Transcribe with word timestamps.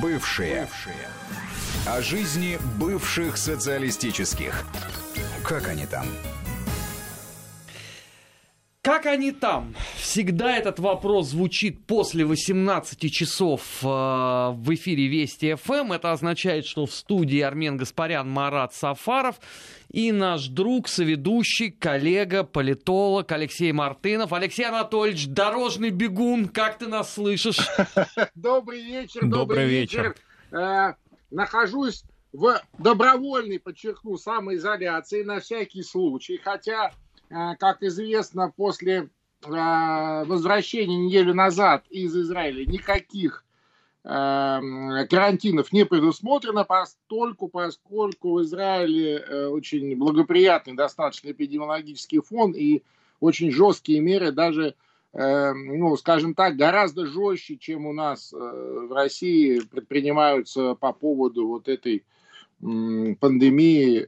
Бывшие. 0.00 0.62
Бывшие. 0.62 1.08
О 1.86 2.02
жизни 2.02 2.58
бывших 2.78 3.36
социалистических. 3.36 4.64
Как 5.44 5.68
они 5.68 5.86
там? 5.86 6.06
Как 8.86 9.06
они 9.06 9.32
там? 9.32 9.74
Всегда 9.96 10.56
этот 10.56 10.78
вопрос 10.78 11.30
звучит 11.30 11.84
после 11.86 12.24
18 12.24 13.12
часов 13.12 13.60
э, 13.82 13.84
в 13.84 14.74
эфире 14.74 15.08
Вести 15.08 15.56
ФМ. 15.56 15.90
Это 15.90 16.12
означает, 16.12 16.66
что 16.66 16.86
в 16.86 16.92
студии 16.92 17.40
Армен 17.40 17.78
Гаспарян, 17.78 18.30
Марат 18.30 18.74
Сафаров 18.74 19.40
и 19.90 20.12
наш 20.12 20.46
друг, 20.46 20.86
соведущий, 20.86 21.72
коллега, 21.72 22.44
политолог 22.44 23.32
Алексей 23.32 23.72
Мартынов. 23.72 24.32
Алексей 24.32 24.62
Анатольевич, 24.68 25.26
дорожный 25.26 25.90
бегун, 25.90 26.46
как 26.46 26.78
ты 26.78 26.86
нас 26.86 27.12
слышишь? 27.12 27.58
Добрый 28.36 28.84
вечер, 28.84 29.26
добрый 29.26 29.66
вечер. 29.66 30.14
Э, 30.52 30.94
нахожусь 31.32 32.04
в 32.32 32.60
добровольной, 32.78 33.58
подчеркну, 33.58 34.16
самоизоляции 34.16 35.24
на 35.24 35.40
всякий 35.40 35.82
случай, 35.82 36.38
хотя 36.38 36.92
как 37.28 37.82
известно, 37.82 38.52
после 38.56 38.96
э, 38.98 39.04
возвращения 39.44 40.96
неделю 40.96 41.34
назад 41.34 41.84
из 41.90 42.16
Израиля 42.16 42.64
никаких 42.64 43.44
э, 44.04 44.08
карантинов 44.08 45.72
не 45.72 45.84
предусмотрено, 45.84 46.64
постольку, 46.64 47.48
поскольку 47.48 48.34
в 48.34 48.42
Израиле 48.42 49.48
очень 49.48 49.96
благоприятный 49.96 50.74
достаточно 50.74 51.30
эпидемиологический 51.30 52.20
фон 52.20 52.52
и 52.52 52.82
очень 53.20 53.50
жесткие 53.50 54.00
меры, 54.00 54.30
даже, 54.30 54.74
ну, 55.14 55.96
скажем 55.96 56.34
так, 56.34 56.56
гораздо 56.56 57.06
жестче, 57.06 57.56
чем 57.56 57.86
у 57.86 57.94
нас 57.94 58.30
в 58.30 58.92
России 58.92 59.60
предпринимаются 59.60 60.74
по 60.74 60.92
поводу 60.92 61.48
вот 61.48 61.66
этой 61.68 62.04
пандемии 62.60 64.06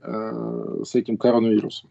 с 0.85 0.95
этим 0.95 1.17
коронавирусом. 1.17 1.89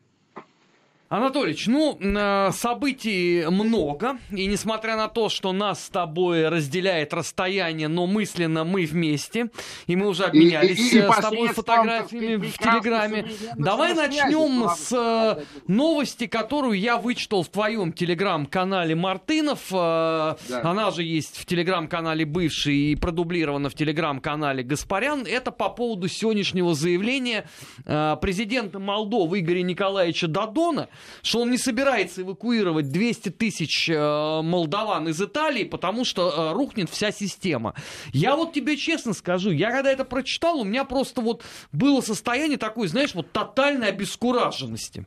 Анатолич, 1.10 1.68
ну, 1.68 1.98
э, 2.02 2.52
событий 2.52 3.46
много, 3.50 4.18
и 4.30 4.46
несмотря 4.46 4.98
на 4.98 5.08
то, 5.08 5.30
что 5.30 5.54
нас 5.54 5.86
с 5.86 5.90
тобой 5.90 6.50
разделяет 6.50 7.14
расстояние, 7.14 7.88
но 7.88 8.08
мысленно 8.08 8.66
мы 8.66 8.86
вместе, 8.86 9.50
и 9.86 9.96
мы 9.96 10.10
уже 10.10 10.26
обменялись 10.26 10.92
и, 10.92 10.98
и, 10.98 11.00
и 11.00 11.02
э, 11.02 11.10
с 11.10 11.16
тобой 11.22 11.48
фотографиями 11.50 12.48
в 12.48 12.58
Телеграме, 12.58 13.26
давай 13.58 13.94
начнем 13.94 14.68
с 14.70 14.92
э, 14.92 15.44
новости, 15.68 16.28
которую 16.28 16.78
я 16.78 16.98
вычитал 16.98 17.44
в 17.44 17.48
твоем 17.48 17.94
Телеграм-канале 17.94 18.94
Мартынов. 18.94 19.60
Да. 19.72 20.38
Она 20.50 20.92
же 20.92 21.04
есть 21.04 21.38
в 21.38 21.46
Телеграм-канале 21.46 22.26
бывший 22.26 22.76
и 22.76 22.96
продублирована 22.98 23.70
в 23.70 23.76
Телеграм-канале 23.76 24.62
Гаспарян. 24.64 25.26
Это 25.26 25.52
по 25.52 25.70
поводу 25.70 26.10
сегодняшнего 26.10 26.74
заявления 26.74 27.48
президента 27.86 28.80
Молдовы 28.80 29.40
Игоря 29.40 29.62
Николаевича 29.62 30.28
Дадона, 30.28 30.90
что 31.22 31.42
он 31.42 31.52
не 31.52 31.58
собирается 31.58 32.22
эвакуировать 32.22 32.92
200 32.92 33.30
тысяч 33.30 33.90
э, 33.90 34.42
молдаван 34.42 35.08
из 35.08 35.22
Италии, 35.22 35.64
потому 35.64 36.06
что 36.06 36.30
э, 36.30 36.54
рухнет 36.54 36.90
вся 36.90 37.12
система. 37.12 37.74
Я 38.14 38.36
вот 38.36 38.54
тебе 38.54 38.78
честно 38.78 39.14
скажу, 39.14 39.52
я 39.52 39.72
когда 39.72 39.92
это 39.92 40.06
прочитал, 40.06 40.60
у 40.60 40.64
меня 40.64 40.84
просто 40.86 41.22
вот 41.22 41.44
было 41.72 42.02
состояние 42.02 42.58
такой, 42.58 42.88
знаешь, 42.88 43.14
вот 43.14 43.32
тотальной 43.32 43.90
обескураженности. 43.90 45.06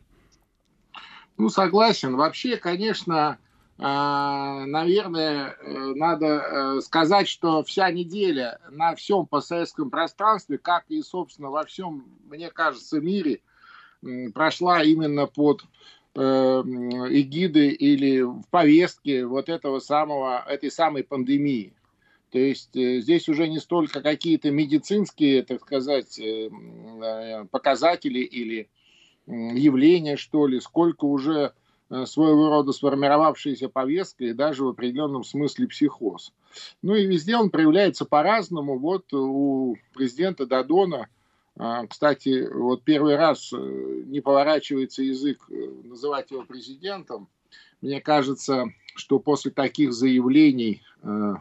Ну, 1.37 1.49
согласен. 1.49 2.17
Вообще, 2.17 2.57
конечно, 2.57 3.39
э, 3.79 3.83
наверное, 3.83 5.57
надо 5.63 6.81
сказать, 6.83 7.29
что 7.29 7.63
вся 7.63 7.91
неделя 7.91 8.59
на 8.71 8.95
всем 8.95 9.27
постсоветском 9.27 9.91
пространстве, 9.91 10.59
как 10.59 10.85
и, 10.89 11.03
собственно, 11.03 11.51
во 11.51 11.65
всем, 11.65 12.05
мне 12.29 12.51
кажется, 12.51 13.01
мире, 13.01 13.41
прошла 14.35 14.83
именно 14.83 15.27
под 15.27 15.65
э, 16.15 16.21
эгиды 16.21 17.69
или 17.69 18.23
в 18.23 18.43
повестке 18.51 19.27
вот 19.27 19.49
этого 19.49 19.79
самого, 19.81 20.45
этой 20.49 20.71
самой 20.71 21.05
пандемии. 21.05 21.75
То 22.31 22.39
есть 22.39 22.77
э, 22.77 23.01
здесь 23.01 23.29
уже 23.29 23.49
не 23.49 23.59
столько 23.59 24.01
какие-то 24.01 24.51
медицинские, 24.51 25.43
так 25.43 25.61
сказать, 25.63 26.19
э, 26.19 26.51
показатели 27.51 28.21
или 28.21 28.69
явления, 29.27 30.17
что 30.17 30.47
ли, 30.47 30.61
сколько 30.61 31.05
уже 31.05 31.53
своего 32.05 32.51
рода 32.51 32.73
сформировавшаяся 32.73 33.69
повестка 33.69 34.25
и 34.25 34.33
даже 34.33 34.65
в 34.65 34.69
определенном 34.69 35.25
смысле 35.25 35.67
психоз. 35.67 36.33
Ну 36.83 36.95
и 36.95 37.07
везде 37.07 37.37
он 37.37 37.51
проявляется 37.51 38.05
по-разному. 38.05 38.79
Вот 38.79 39.13
у 39.13 39.77
президента 39.93 40.47
Дадона– 40.47 41.09
кстати, 41.89 42.49
вот 42.53 42.85
первый 42.85 43.17
раз 43.17 43.53
э, 43.53 43.57
не 44.07 44.21
поворачивается 44.21 45.03
язык 45.03 45.45
э, 45.51 45.55
называть 45.85 46.31
его 46.31 46.45
президентом. 46.45 47.29
Мне 47.81 48.01
кажется, 48.01 48.73
что 48.95 49.19
после 49.19 49.51
таких 49.51 49.93
заявлений 49.93 50.83
э, 51.03 51.35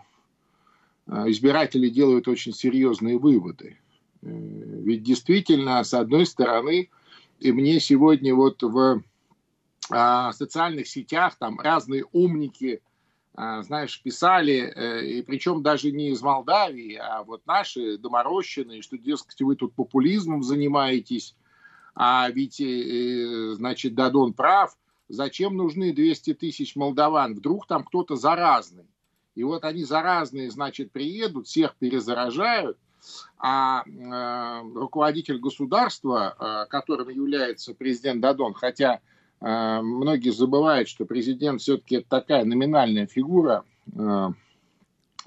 избиратели 1.08 1.90
делают 1.90 2.28
очень 2.28 2.54
серьезные 2.54 3.18
выводы. 3.18 3.78
Ведь 4.22 5.04
действительно, 5.04 5.84
с 5.84 5.94
одной 5.94 6.26
стороны, 6.26 6.90
и 7.40 7.52
мне 7.52 7.80
сегодня 7.80 8.36
вот 8.36 8.62
в 8.62 9.02
а, 9.90 10.32
социальных 10.34 10.88
сетях 10.88 11.36
там 11.40 11.60
разные 11.60 12.06
умники 12.12 12.76
а, 12.76 12.89
знаешь, 13.36 14.02
писали, 14.02 14.74
э, 14.76 15.06
и 15.06 15.22
причем 15.22 15.62
даже 15.62 15.92
не 15.92 16.10
из 16.10 16.22
Молдавии, 16.22 16.96
а 16.96 17.24
вот 17.24 17.46
наши 17.46 17.98
доморощенные, 17.98 18.82
что, 18.82 18.98
дескать, 18.98 19.42
вы 19.42 19.56
тут 19.56 19.74
популизмом 19.74 20.44
занимаетесь, 20.44 21.36
а 21.96 22.30
ведь, 22.30 22.60
э, 22.60 23.54
значит, 23.56 23.96
Дадон 23.96 24.34
прав, 24.34 24.76
зачем 25.08 25.56
нужны 25.56 25.94
200 25.94 26.34
тысяч 26.34 26.76
молдаван, 26.76 27.36
вдруг 27.36 27.68
там 27.68 27.84
кто-то 27.84 28.16
заразный. 28.16 28.88
И 29.36 29.44
вот 29.44 29.64
они 29.64 29.84
заразные, 29.84 30.52
значит, 30.52 30.92
приедут, 30.92 31.48
всех 31.48 31.76
перезаражают, 31.76 32.78
а 33.38 33.84
э, 33.86 34.62
руководитель 34.76 35.40
государства, 35.40 36.36
э, 36.38 36.70
которым 36.70 37.10
является 37.10 37.74
президент 37.74 38.22
Дадон, 38.22 38.54
хотя 38.54 38.96
а, 38.96 39.00
многие 39.42 40.32
забывают, 40.32 40.90
что 40.90 41.06
президент 41.06 41.62
все-таки 41.62 42.00
такая 42.02 42.44
номинальная 42.44 43.08
фигура 43.08 43.64
а, 43.98 44.34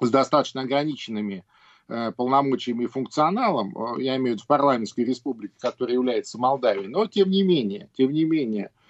с 0.00 0.10
достаточно 0.10 0.62
ограниченными 0.62 1.44
а, 1.88 2.12
полномочиями 2.12 2.84
и 2.84 2.88
функционалом, 2.88 3.74
я 3.98 4.16
имею 4.16 4.32
в 4.32 4.36
виду 4.36 4.42
в 4.42 4.46
парламентской 4.46 5.04
республике, 5.04 5.54
которая 5.58 5.94
является 5.94 6.38
Молдавией, 6.38 6.88
но 6.88 7.06
тем 7.06 7.30
не 7.30 7.42
менее, 7.42 7.88
тем 7.96 8.12
не 8.12 8.24
менее, 8.24 8.70
Э, 8.70 8.81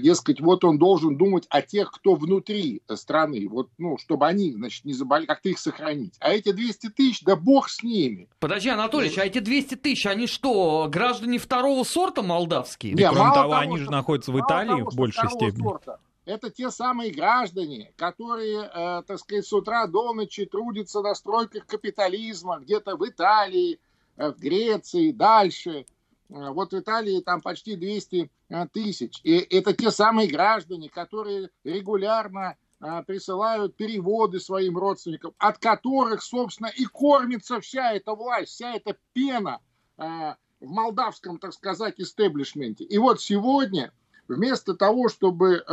дескать, 0.00 0.40
вот 0.40 0.64
он 0.64 0.78
должен 0.78 1.16
думать 1.16 1.46
о 1.50 1.62
тех, 1.62 1.90
кто 1.90 2.14
внутри 2.14 2.82
страны, 2.94 3.48
вот, 3.48 3.68
ну, 3.78 3.98
чтобы 3.98 4.26
они, 4.26 4.52
значит, 4.52 4.84
не 4.84 4.92
заболели, 4.92 5.26
как-то 5.26 5.48
их 5.48 5.58
сохранить. 5.58 6.14
А 6.20 6.30
эти 6.30 6.52
200 6.52 6.90
тысяч, 6.90 7.22
да 7.22 7.36
бог 7.36 7.68
с 7.68 7.82
ними. 7.82 8.28
Подожди, 8.40 8.68
Анатольевич, 8.68 9.18
а 9.18 9.24
эти 9.24 9.38
200 9.38 9.76
тысяч, 9.76 10.06
они 10.06 10.26
что, 10.26 10.88
граждане 10.90 11.38
второго 11.38 11.84
сорта 11.84 12.22
молдавские? 12.22 12.94
Не, 12.94 13.08
кроме 13.08 13.32
того, 13.32 13.34
того, 13.34 13.56
они 13.56 13.78
же 13.78 13.90
находятся 13.90 14.32
в 14.32 14.40
Италии 14.40 14.78
того, 14.78 14.90
в 14.90 14.94
большей 14.94 15.28
степени. 15.30 15.62
Сорта. 15.62 16.00
Это 16.24 16.50
те 16.50 16.70
самые 16.70 17.10
граждане, 17.10 17.92
которые, 17.96 18.64
э, 18.64 19.02
так 19.06 19.18
сказать, 19.18 19.46
с 19.46 19.52
утра 19.52 19.86
до 19.86 20.12
ночи 20.12 20.44
трудятся 20.44 21.00
на 21.00 21.14
стройках 21.14 21.66
капитализма, 21.66 22.58
где-то 22.58 22.96
в 22.96 23.08
Италии, 23.08 23.78
э, 24.16 24.32
в 24.32 24.38
Греции, 24.38 25.12
дальше– 25.12 25.86
Э, 25.97 25.97
вот 26.28 26.72
в 26.72 26.78
Италии 26.78 27.20
там 27.20 27.40
почти 27.40 27.76
200 27.76 28.30
э, 28.50 28.66
тысяч. 28.72 29.20
И 29.24 29.38
это 29.38 29.72
те 29.72 29.90
самые 29.90 30.28
граждане, 30.28 30.88
которые 30.90 31.50
регулярно 31.64 32.56
э, 32.80 33.02
присылают 33.06 33.76
переводы 33.76 34.38
своим 34.40 34.76
родственникам, 34.76 35.32
от 35.38 35.58
которых, 35.58 36.22
собственно, 36.22 36.68
и 36.68 36.84
кормится 36.84 37.60
вся 37.60 37.92
эта 37.92 38.14
власть, 38.14 38.52
вся 38.52 38.74
эта 38.74 38.96
пена 39.12 39.60
в 39.96 40.36
молдавском, 40.60 41.38
так 41.38 41.52
сказать, 41.52 41.94
истеблишменте. 41.98 42.84
И 42.84 42.98
вот 42.98 43.20
сегодня, 43.20 43.92
вместо 44.28 44.74
того, 44.74 45.08
чтобы 45.08 45.64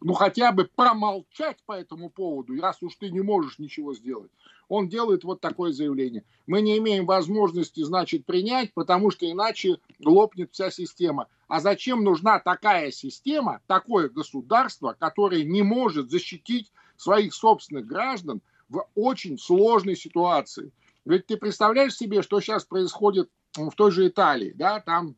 ну, 0.00 0.14
хотя 0.14 0.52
бы 0.52 0.64
промолчать 0.64 1.58
по 1.66 1.72
этому 1.72 2.08
поводу, 2.08 2.58
раз 2.60 2.82
уж 2.82 2.96
ты 2.96 3.10
не 3.10 3.20
можешь 3.20 3.58
ничего 3.58 3.94
сделать, 3.94 4.30
он 4.68 4.88
делает 4.88 5.24
вот 5.24 5.40
такое 5.40 5.72
заявление. 5.72 6.24
Мы 6.46 6.62
не 6.62 6.78
имеем 6.78 7.04
возможности, 7.04 7.82
значит, 7.82 8.24
принять, 8.24 8.72
потому 8.72 9.10
что 9.10 9.30
иначе 9.30 9.78
лопнет 10.04 10.50
вся 10.52 10.70
система. 10.70 11.26
А 11.48 11.60
зачем 11.60 12.02
нужна 12.04 12.38
такая 12.38 12.90
система, 12.92 13.60
такое 13.66 14.08
государство, 14.08 14.96
которое 14.98 15.44
не 15.44 15.62
может 15.62 16.10
защитить 16.10 16.72
своих 16.96 17.34
собственных 17.34 17.86
граждан 17.86 18.40
в 18.68 18.86
очень 18.94 19.38
сложной 19.38 19.96
ситуации? 19.96 20.72
Ведь 21.04 21.26
ты 21.26 21.36
представляешь 21.36 21.96
себе, 21.96 22.22
что 22.22 22.40
сейчас 22.40 22.64
происходит 22.64 23.28
в 23.56 23.72
той 23.72 23.90
же 23.90 24.06
Италии, 24.06 24.52
да, 24.54 24.80
там 24.80 25.16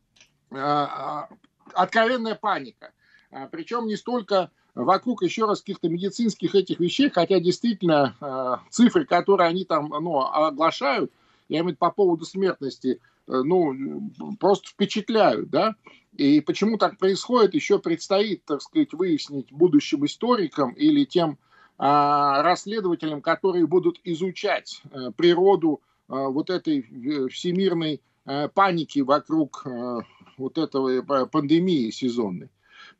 э, 0.50 0.86
откровенная 1.74 2.34
паника. 2.34 2.92
А, 3.30 3.48
Причем 3.48 3.86
не 3.86 3.96
столько 3.96 4.50
вокруг 4.74 5.22
еще 5.22 5.46
раз 5.46 5.60
каких-то 5.60 5.88
медицинских 5.88 6.54
этих 6.54 6.80
вещей, 6.80 7.10
хотя 7.10 7.40
действительно 7.40 8.16
э, 8.20 8.70
цифры, 8.70 9.04
которые 9.04 9.48
они 9.48 9.64
там 9.64 9.88
ну, 9.88 10.20
оглашают, 10.20 11.12
я 11.48 11.58
имею 11.58 11.64
в 11.64 11.68
виду 11.68 11.78
по 11.78 11.90
поводу 11.90 12.24
смертности, 12.24 13.00
э, 13.28 13.42
ну, 13.44 14.10
просто 14.38 14.68
впечатляют, 14.68 15.50
да, 15.50 15.74
и 16.16 16.40
почему 16.40 16.76
так 16.76 16.98
происходит, 16.98 17.54
еще 17.54 17.78
предстоит, 17.78 18.44
так 18.44 18.60
сказать, 18.62 18.92
выяснить 18.92 19.50
будущим 19.50 20.04
историкам 20.04 20.72
или 20.72 21.04
тем 21.04 21.38
а, 21.78 22.42
расследователям, 22.42 23.22
которые 23.22 23.66
будут 23.66 23.98
изучать 24.04 24.82
э, 24.90 25.10
природу 25.16 25.80
а, 26.08 26.28
вот 26.28 26.50
этой 26.50 26.80
э, 26.80 27.28
всемирной 27.28 28.02
а, 28.24 28.48
паники 28.48 29.00
вокруг 29.00 29.66
вот 30.36 30.58
этого 30.58 31.26
пандемии 31.26 31.90
сезонной. 31.90 32.50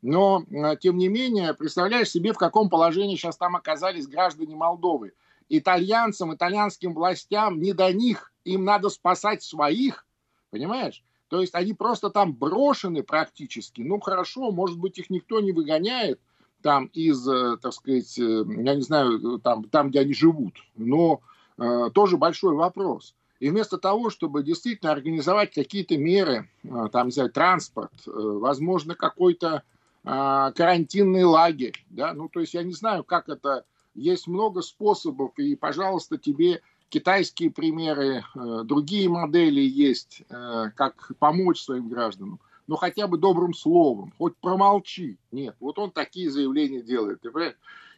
Но, 0.03 0.43
тем 0.81 0.97
не 0.97 1.07
менее, 1.07 1.53
представляешь 1.53 2.11
себе, 2.11 2.33
в 2.33 2.37
каком 2.37 2.69
положении 2.69 3.15
сейчас 3.15 3.37
там 3.37 3.55
оказались 3.55 4.05
граждане 4.05 4.55
Молдовы. 4.55 5.13
Итальянцам, 5.49 6.35
итальянским 6.35 6.93
властям 6.93 7.59
не 7.59 7.73
до 7.73 7.91
них, 7.91 8.31
им 8.43 8.65
надо 8.65 8.89
спасать 8.89 9.43
своих, 9.43 10.05
понимаешь? 10.51 11.03
То 11.29 11.41
есть 11.41 11.55
они 11.55 11.73
просто 11.73 12.09
там 12.09 12.33
брошены 12.33 13.01
практически. 13.01 13.81
Ну 13.81 13.99
хорошо, 13.99 14.51
может 14.51 14.77
быть 14.77 14.99
их 14.99 15.09
никто 15.09 15.39
не 15.39 15.51
выгоняет 15.51 16.19
там 16.61 16.85
из, 16.93 17.27
э, 17.27 17.57
так 17.61 17.73
сказать, 17.73 18.17
э, 18.19 18.43
я 18.47 18.75
не 18.75 18.81
знаю, 18.81 19.39
там, 19.39 19.63
там 19.65 19.89
где 19.89 20.01
они 20.01 20.13
живут. 20.13 20.53
Но 20.75 21.21
э, 21.57 21.89
тоже 21.93 22.17
большой 22.17 22.55
вопрос. 22.55 23.15
И 23.39 23.49
вместо 23.49 23.77
того, 23.77 24.09
чтобы 24.09 24.43
действительно 24.43 24.91
организовать 24.91 25.53
какие-то 25.53 25.97
меры, 25.97 26.49
э, 26.63 26.87
там 26.91 27.09
взять 27.09 27.33
транспорт, 27.33 27.91
э, 28.07 28.11
возможно, 28.11 28.95
какой-то 28.95 29.47
э, 29.57 29.61
карантинный 30.03 31.23
лагерь, 31.23 31.85
да, 31.89 32.13
ну 32.13 32.27
то 32.27 32.41
есть 32.41 32.53
я 32.53 32.63
не 32.63 32.73
знаю, 32.73 33.03
как 33.03 33.29
это, 33.29 33.63
есть 33.95 34.27
много 34.27 34.61
способов, 34.61 35.37
и, 35.37 35.55
пожалуйста, 35.55 36.17
тебе 36.17 36.61
китайские 36.93 37.49
примеры, 37.49 38.23
э, 38.35 38.61
другие 38.65 39.09
модели 39.09 39.61
есть, 39.61 40.23
э, 40.29 40.65
как 40.75 41.11
помочь 41.17 41.61
своим 41.61 41.89
гражданам. 41.89 42.39
Но 42.67 42.75
хотя 42.75 43.07
бы 43.07 43.17
добрым 43.17 43.53
словом, 43.53 44.13
хоть 44.17 44.37
промолчи. 44.37 45.17
Нет, 45.31 45.55
вот 45.59 45.79
он 45.79 45.91
такие 45.91 46.29
заявления 46.29 46.81
делает. 46.81 47.21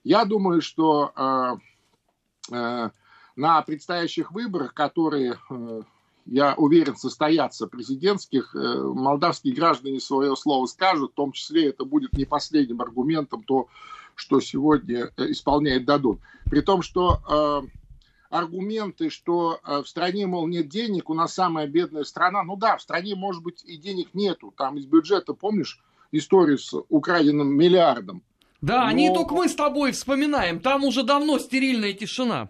Я 0.03 0.25
думаю, 0.25 0.61
что 0.61 1.11
э, 2.51 2.89
на 3.35 3.61
предстоящих 3.63 4.31
выборах, 4.31 4.73
которые, 4.73 5.37
я 6.25 6.55
уверен, 6.55 6.95
состоятся 6.95 7.67
президентских, 7.67 8.53
молдавские 8.55 9.53
граждане 9.53 9.99
свое 9.99 10.35
слово 10.35 10.65
скажут, 10.65 11.11
в 11.11 11.15
том 11.15 11.31
числе 11.31 11.69
это 11.69 11.85
будет 11.85 12.13
не 12.13 12.25
последним 12.25 12.81
аргументом 12.81 13.43
то, 13.43 13.67
что 14.15 14.39
сегодня 14.39 15.11
исполняет 15.17 15.85
Дадон. 15.85 16.19
При 16.49 16.61
том, 16.61 16.81
что 16.81 17.21
аргументы, 18.29 19.09
что 19.09 19.59
э, 19.63 19.81
в 19.81 19.87
стране, 19.87 20.27
мол, 20.27 20.47
нет 20.47 20.67
денег, 20.67 21.09
у 21.09 21.13
нас 21.13 21.33
самая 21.33 21.67
бедная 21.67 22.03
страна. 22.03 22.43
Ну 22.43 22.55
да, 22.55 22.77
в 22.77 22.81
стране, 22.81 23.15
может 23.15 23.43
быть, 23.43 23.63
и 23.63 23.77
денег 23.77 24.09
нету. 24.13 24.53
Там 24.55 24.77
из 24.77 24.85
бюджета, 24.85 25.33
помнишь, 25.33 25.79
историю 26.11 26.57
с 26.57 26.73
украденным 26.89 27.55
миллиардом. 27.55 28.23
Да, 28.61 28.85
Но... 28.85 28.91
не 28.91 29.13
только 29.13 29.33
мы 29.33 29.47
с 29.47 29.55
тобой 29.55 29.91
вспоминаем. 29.91 30.59
Там 30.59 30.83
уже 30.83 31.03
давно 31.03 31.39
стерильная 31.39 31.93
тишина. 31.93 32.49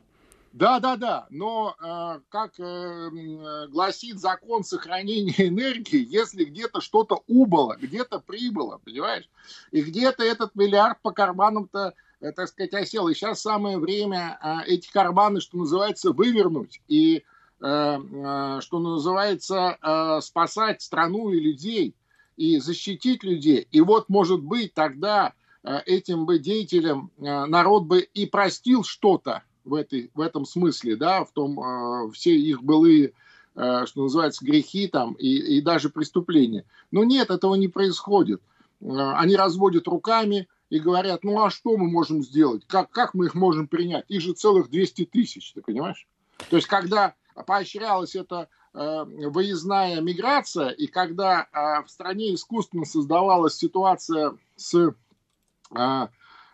Да, 0.56 0.80
да, 0.80 0.96
да. 0.96 1.28
Но, 1.30 1.76
э, 1.80 2.22
как 2.30 2.60
э, 2.60 3.68
гласит 3.68 4.20
закон 4.20 4.64
сохранения 4.64 5.48
энергии, 5.48 6.06
если 6.10 6.46
где-то 6.46 6.82
что-то 6.82 7.24
убыло, 7.28 7.78
где-то 7.80 8.20
прибыло, 8.20 8.80
понимаешь? 8.84 9.30
И 9.72 9.82
где-то 9.82 10.24
этот 10.24 10.56
миллиард 10.56 11.02
по 11.02 11.12
карманам-то 11.12 11.94
Э, 12.26 12.32
так 12.32 12.48
сказать, 12.48 12.74
осел. 12.74 13.08
И 13.08 13.14
сейчас 13.14 13.42
самое 13.42 13.78
время 13.78 14.38
а, 14.42 14.64
эти 14.66 14.92
карманы, 14.92 15.42
что 15.42 15.58
называется, 15.58 16.12
вывернуть 16.12 16.82
и, 16.88 17.18
э, 17.18 17.22
э, 17.62 18.60
что 18.62 18.80
называется, 18.80 19.78
спасать 20.22 20.82
страну 20.82 21.30
и 21.32 21.40
людей, 21.40 21.96
и 22.38 22.60
защитить 22.60 23.24
людей. 23.24 23.68
И 23.72 23.82
вот, 23.82 24.10
может 24.10 24.42
быть, 24.42 24.74
тогда 24.74 25.34
этим 25.64 26.26
бы 26.26 26.38
деятелям 26.38 27.12
народ 27.18 27.86
бы 27.86 28.02
и 28.02 28.28
простил 28.28 28.84
что-то 28.84 29.42
в, 29.66 29.74
этой, 29.74 30.12
в 30.14 30.22
этом 30.22 30.46
смысле, 30.46 30.96
да, 30.96 31.26
в 31.26 31.32
том, 31.32 32.12
все 32.12 32.36
их 32.36 32.64
былые 32.64 33.14
что 33.54 34.04
называется, 34.04 34.44
грехи 34.44 34.90
там 34.90 35.14
и, 35.14 35.30
и 35.30 35.62
даже 35.62 35.90
преступления. 35.90 36.66
Но 36.92 37.06
нет, 37.06 37.30
этого 37.30 37.56
не 37.56 37.70
происходит. 37.70 38.42
Они 38.82 39.38
разводят 39.38 39.88
руками, 39.88 40.50
и 40.70 40.80
говорят, 40.80 41.24
ну 41.24 41.44
а 41.44 41.50
что 41.50 41.78
мы 41.78 41.90
можем 41.90 42.24
сделать? 42.24 42.66
Как, 42.68 42.90
как 42.92 43.14
мы 43.14 43.26
их 43.26 43.36
можем 43.36 43.68
принять? 43.68 44.06
Их 44.08 44.22
же 44.22 44.34
целых 44.34 44.70
200 44.70 45.06
тысяч, 45.06 45.54
ты 45.54 45.62
понимаешь? 45.62 46.08
То 46.50 46.56
есть, 46.56 46.68
когда 46.68 47.14
поощрялась 47.46 48.16
эта 48.16 48.50
э, 48.74 49.04
выездная 49.04 50.02
миграция, 50.02 50.70
и 50.70 50.88
когда 50.88 51.48
э, 51.52 51.84
в 51.84 51.90
стране 51.90 52.34
искусственно 52.34 52.86
создавалась 52.86 53.56
ситуация 53.56 54.38
с 54.56 54.94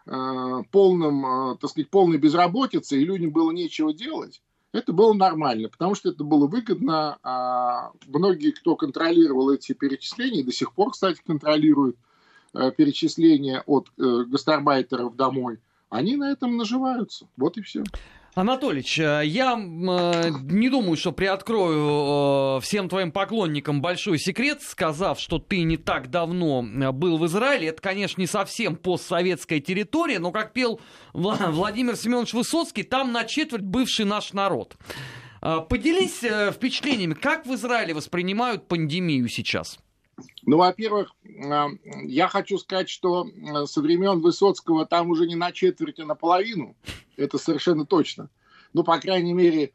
э, 0.06 0.64
полным, 0.72 1.26
э, 1.26 1.58
так 1.58 1.70
сказать, 1.70 1.90
полной 1.90 2.18
безработицей, 2.18 3.02
и 3.02 3.06
людям 3.06 3.32
было 3.32 3.52
нечего 3.52 3.94
делать, 3.94 4.42
это 4.74 4.94
было 4.94 5.14
нормально, 5.14 5.70
потому 5.70 5.96
что 5.96 6.10
это 6.10 6.24
было 6.24 6.48
выгодно. 6.48 7.18
А 7.24 7.92
многие, 8.08 8.52
кто 8.52 8.76
контролировал 8.76 9.52
эти 9.52 9.74
перечисления, 9.74 10.46
до 10.46 10.54
сих 10.54 10.74
пор, 10.74 10.92
кстати, 10.92 11.22
контролируют, 11.26 11.98
Э, 12.54 12.70
перечисления 12.70 13.64
от 13.66 13.90
гастарбайтеров 13.96 15.16
домой, 15.16 15.60
они 15.90 16.18
на 16.18 16.32
этом 16.32 16.58
наживаются. 16.58 17.28
Вот 17.38 17.58
и 17.58 17.62
все. 17.62 17.84
Анатолич, 18.34 18.98
э, 18.98 19.24
я 19.26 19.56
не 19.56 20.70
думаю, 20.70 20.96
что 20.96 21.12
приоткрою 21.12 22.62
всем 22.62 22.88
твоим 22.88 23.12
поклонникам 23.12 23.82
большой 23.82 24.20
секрет, 24.20 24.62
сказав, 24.62 25.20
что 25.20 25.38
ты 25.38 25.64
не 25.64 25.76
так 25.76 26.10
давно 26.10 26.64
был 26.94 27.18
в 27.18 27.26
Израиле. 27.26 27.68
Это, 27.68 27.82
конечно, 27.82 28.22
не 28.22 28.28
совсем 28.28 28.78
постсоветская 28.78 29.60
территория, 29.60 30.20
но, 30.20 30.32
как 30.32 30.54
пел 30.54 30.80
Владимир 31.14 31.98
Семенович 31.98 32.34
Высоцкий, 32.34 32.84
там 32.84 33.12
на 33.12 33.26
четверть 33.26 33.64
бывший 33.64 34.06
наш 34.06 34.32
народ. 34.32 34.78
Поделись 35.42 36.22
впечатлениями, 36.54 37.16
как 37.16 37.46
в 37.46 37.54
Израиле 37.56 37.94
воспринимают 37.94 38.68
пандемию 38.68 39.28
сейчас? 39.28 39.78
Ну, 40.46 40.58
во-первых, 40.58 41.14
а, 41.46 41.70
я 42.04 42.28
хочу 42.28 42.58
сказать, 42.58 42.90
что 42.90 43.28
а, 43.54 43.66
со 43.66 43.82
времен 43.82 44.20
Высоцкого 44.20 44.86
там 44.86 45.10
уже 45.10 45.28
не 45.28 45.36
на 45.36 45.52
четверть, 45.52 46.00
а 46.00 46.06
наполовину. 46.06 46.76
Это 47.18 47.38
совершенно 47.38 47.86
точно. 47.86 48.30
Ну, 48.74 48.84
по 48.84 48.98
крайней 49.00 49.34
мере, 49.34 49.72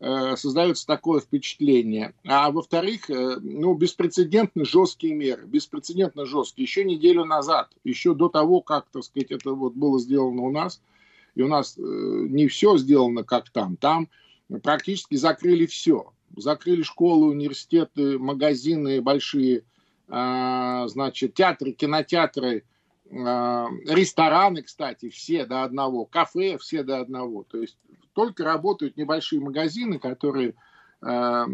э, 0.00 0.36
создается 0.36 0.86
такое 0.86 1.20
впечатление. 1.20 2.14
А 2.26 2.50
во-вторых, 2.50 3.08
э, 3.10 3.38
ну, 3.40 3.74
беспрецедентно 3.74 4.64
жесткие 4.64 5.14
меры. 5.14 5.46
Беспрецедентно 5.46 6.26
жесткие. 6.26 6.64
Еще 6.64 6.84
неделю 6.84 7.24
назад, 7.24 7.70
еще 7.84 8.14
до 8.14 8.28
того, 8.28 8.60
как, 8.60 8.86
так 8.90 9.04
сказать, 9.04 9.30
это 9.30 9.52
вот 9.52 9.74
было 9.74 9.98
сделано 10.00 10.42
у 10.42 10.50
нас, 10.50 10.82
и 11.34 11.42
у 11.42 11.48
нас 11.48 11.76
э, 11.78 11.82
не 11.82 12.48
все 12.48 12.76
сделано, 12.76 13.22
как 13.24 13.50
там. 13.50 13.76
Там 13.76 14.08
практически 14.62 15.14
закрыли 15.14 15.66
все. 15.66 16.12
Закрыли 16.36 16.82
школы, 16.82 17.28
университеты, 17.28 18.18
магазины 18.18 19.00
большие– 19.00 19.64
значит, 20.10 21.34
театры, 21.34 21.72
кинотеатры, 21.72 22.64
а, 23.12 23.68
рестораны, 23.86 24.62
кстати, 24.62 25.08
все 25.08 25.44
до 25.44 25.64
одного, 25.64 26.04
кафе 26.04 26.58
все 26.58 26.82
до 26.82 27.00
одного. 27.00 27.44
То 27.44 27.58
есть 27.58 27.76
только 28.12 28.44
работают 28.44 28.96
небольшие 28.96 29.40
магазины, 29.40 29.98
которые 29.98 30.54
а, 31.02 31.46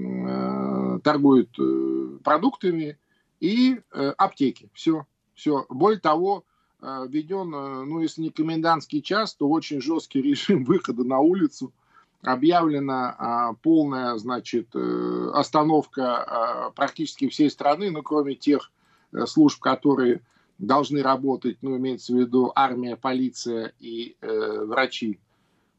торгуют 1.02 1.50
э, 1.58 2.18
продуктами 2.24 2.98
и 3.38 3.80
э, 3.92 4.08
аптеки. 4.16 4.70
Все, 4.72 5.06
все. 5.34 5.66
Более 5.68 6.00
того, 6.00 6.44
введен, 6.80 7.54
э, 7.54 7.84
ну, 7.84 8.00
если 8.00 8.22
не 8.22 8.30
комендантский 8.30 9.02
час, 9.02 9.34
то 9.34 9.48
очень 9.48 9.80
жесткий 9.80 10.20
режим 10.22 10.64
выхода 10.64 11.04
на 11.04 11.20
улицу– 11.20 11.72
объявлена 12.26 13.14
а, 13.18 13.52
полная, 13.54 14.16
значит, 14.16 14.68
э, 14.74 15.30
остановка 15.32 16.16
а, 16.16 16.70
практически 16.70 17.28
всей 17.28 17.48
страны, 17.50 17.90
ну, 17.90 18.02
кроме 18.02 18.34
тех 18.34 18.72
э, 19.12 19.26
служб, 19.26 19.60
которые 19.60 20.22
должны 20.58 21.02
работать, 21.02 21.58
ну, 21.62 21.76
имеется 21.76 22.12
в 22.12 22.16
виду 22.16 22.50
армия, 22.54 22.96
полиция 22.96 23.72
и 23.78 24.16
э, 24.20 24.64
врачи. 24.64 25.20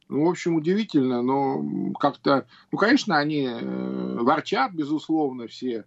Ну, 0.08 0.25
в 0.25 0.30
общем, 0.30 0.56
удивительно, 0.56 1.22
но 1.22 1.94
как-то, 2.00 2.48
ну, 2.72 2.77
конечно, 2.77 3.18
они 3.18 3.46
э, 3.46 4.18
ворчат, 4.22 4.72
безусловно, 4.72 5.48
все, 5.48 5.84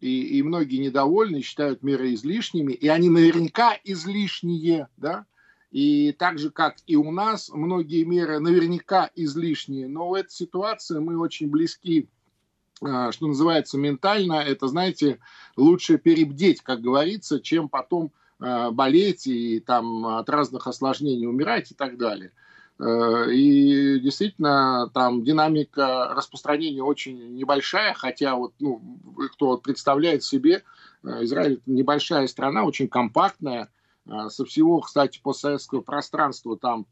и, 0.00 0.38
и 0.38 0.42
многие 0.42 0.78
недовольны, 0.78 1.40
считают 1.40 1.84
меры 1.84 2.14
излишними, 2.14 2.72
и 2.72 2.88
они 2.88 3.08
наверняка 3.08 3.78
излишние, 3.84 4.88
да, 4.96 5.26
и 5.70 6.12
так 6.12 6.38
же, 6.38 6.50
как 6.50 6.76
и 6.86 6.96
у 6.96 7.10
нас, 7.12 7.48
многие 7.48 8.02
меры 8.04 8.40
наверняка 8.40 9.10
излишние, 9.14 9.86
но 9.86 10.08
в 10.08 10.14
этой 10.14 10.32
ситуации 10.32 10.98
мы 10.98 11.16
очень 11.16 11.48
близки, 11.48 12.08
а, 12.82 13.12
что 13.12 13.28
называется, 13.28 13.78
ментально. 13.78 14.34
Это, 14.34 14.66
знаете, 14.66 15.20
лучше 15.56 15.98
перебдеть, 15.98 16.60
как 16.60 16.80
говорится, 16.80 17.40
чем 17.40 17.68
потом 17.68 18.10
э, 18.40 18.70
болеть 18.70 19.26
и 19.26 19.60
там 19.60 20.06
от 20.06 20.28
разных 20.28 20.66
осложнений 20.66 21.28
умирать 21.28 21.70
и 21.70 21.74
так 21.74 21.98
далее. 21.98 22.32
Э, 22.80 23.30
и 23.30 24.00
действительно, 24.00 24.90
там 24.92 25.22
динамика 25.22 26.14
распространения 26.16 26.82
очень 26.82 27.36
небольшая, 27.36 27.94
хотя 27.94 28.34
вот, 28.34 28.54
ну, 28.58 28.82
кто 29.34 29.56
представляет 29.58 30.24
себе, 30.24 30.64
Израиль 31.04 31.60
небольшая 31.64 32.26
страна, 32.26 32.64
очень 32.64 32.88
компактная, 32.88 33.68
со 34.28 34.44
всего, 34.44 34.80
кстати, 34.80 35.20
постсоветского 35.22 35.80
пространства 35.82 36.58
там 36.58 36.86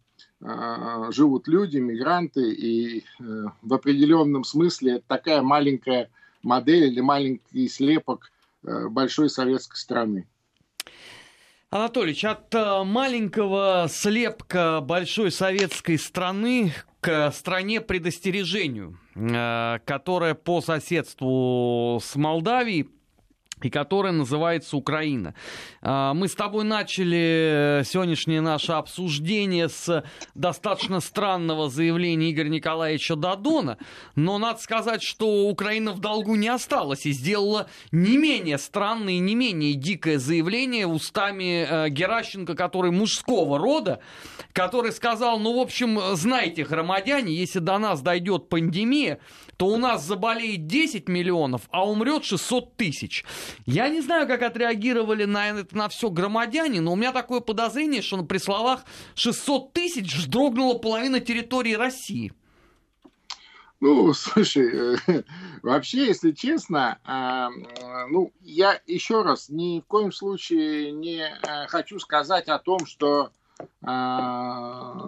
живут 1.11 1.49
люди, 1.49 1.79
мигранты, 1.79 2.53
и 2.53 3.05
в 3.19 3.75
определенном 3.75 4.45
смысле 4.45 4.97
это 4.97 5.05
такая 5.09 5.43
маленькая 5.43 6.11
модель 6.43 6.85
или 6.85 7.00
маленький 7.00 7.69
слепок 7.69 8.31
большой 8.62 9.31
советской 9.31 9.77
страны. 9.77 10.29
Анатолич, 11.71 12.25
от 12.25 12.55
э, 12.55 12.83
маленького 12.83 13.88
слепка 13.91 14.81
большой 14.81 15.31
советской 15.31 15.99
страны 15.99 16.73
к 17.03 17.31
стране 17.31 17.83
предостережению, 17.83 18.99
э, 19.15 19.79
которая 19.85 20.33
по 20.33 20.62
соседству 20.62 22.00
с 22.03 22.17
Молдавией 22.17 22.88
и 23.62 23.71
которая 23.71 24.12
называется 24.12 24.77
Украина. 24.77 25.35
А, 25.83 26.15
мы 26.15 26.29
с 26.29 26.35
тобой 26.35 26.65
начали 26.65 27.83
сегодняшнее 27.85 28.41
наше 28.41 28.73
обсуждение 28.73 29.69
с 29.69 30.05
достаточно 30.35 31.00
странного 31.00 31.69
заявления 31.69 32.31
Игоря 32.31 32.49
Николаевича 32.49 33.17
Дадона, 33.17 33.79
но 34.15 34.38
надо 34.38 34.61
сказать, 34.61 35.03
что 35.03 35.49
Украина 35.49 35.93
в 35.93 36.00
долгу 36.00 36.37
не 36.37 36.49
осталась 36.49 37.07
и 37.07 37.12
сделала 37.12 37.69
не 37.93 38.17
менее 38.17 38.59
странное 38.59 39.15
и 39.15 39.19
не 39.19 39.35
менее 39.35 39.75
дикое 39.75 40.19
заявление 40.19 40.87
устами 40.87 41.67
э, 41.69 41.88
Геращенко, 41.88 42.55
который 42.55 42.91
мужского 42.91 43.59
рода, 43.59 44.00
который 44.53 44.93
сказал, 44.93 45.38
ну, 45.38 45.57
в 45.57 45.61
общем, 45.61 46.00
знаете, 46.15 46.65
громадяне, 46.65 47.35
если 47.35 47.59
до 47.59 47.79
нас 47.79 48.00
дойдет 48.00 48.49
пандемия, 48.49 49.19
то 49.57 49.67
у 49.67 49.77
нас 49.77 50.05
заболеет 50.05 50.67
10 50.67 51.09
миллионов, 51.09 51.62
а 51.71 51.88
умрет 51.88 52.25
600 52.25 52.77
тысяч. 52.77 53.25
Я 53.67 53.88
не 53.88 54.00
знаю, 54.00 54.26
как 54.26 54.43
отреагировали 54.43 55.25
на 55.25 55.50
это 55.50 55.76
на 55.76 55.88
все 55.88 56.11
громадяне, 56.11 56.81
но 56.81 56.93
у 56.93 56.97
меня 56.97 57.12
такое 57.12 57.40
подозрение, 57.40 58.02
что 58.02 58.23
при 58.25 58.38
словах 58.38 58.85
600 59.14 59.73
тысяч 59.73 60.17
вздрогнула 60.17 60.78
половина 60.78 61.21
территории 61.21 61.75
России. 61.75 62.33
Ну, 63.81 64.12
слушай, 64.14 64.97
э, 65.07 65.23
вообще, 65.62 66.07
если 66.07 66.33
честно, 66.33 66.99
а, 67.05 67.50
ну, 68.11 68.33
я 68.40 68.81
еще 68.87 69.23
раз 69.23 69.49
ни 69.49 69.81
в 69.81 69.87
коем 69.87 70.12
случае 70.12 70.93
не 70.93 71.21
э, 71.21 71.67
хочу 71.69 71.99
сказать 72.00 72.49
о 72.49 72.59
том, 72.59 72.87
что 72.87 73.31
а, 73.83 75.05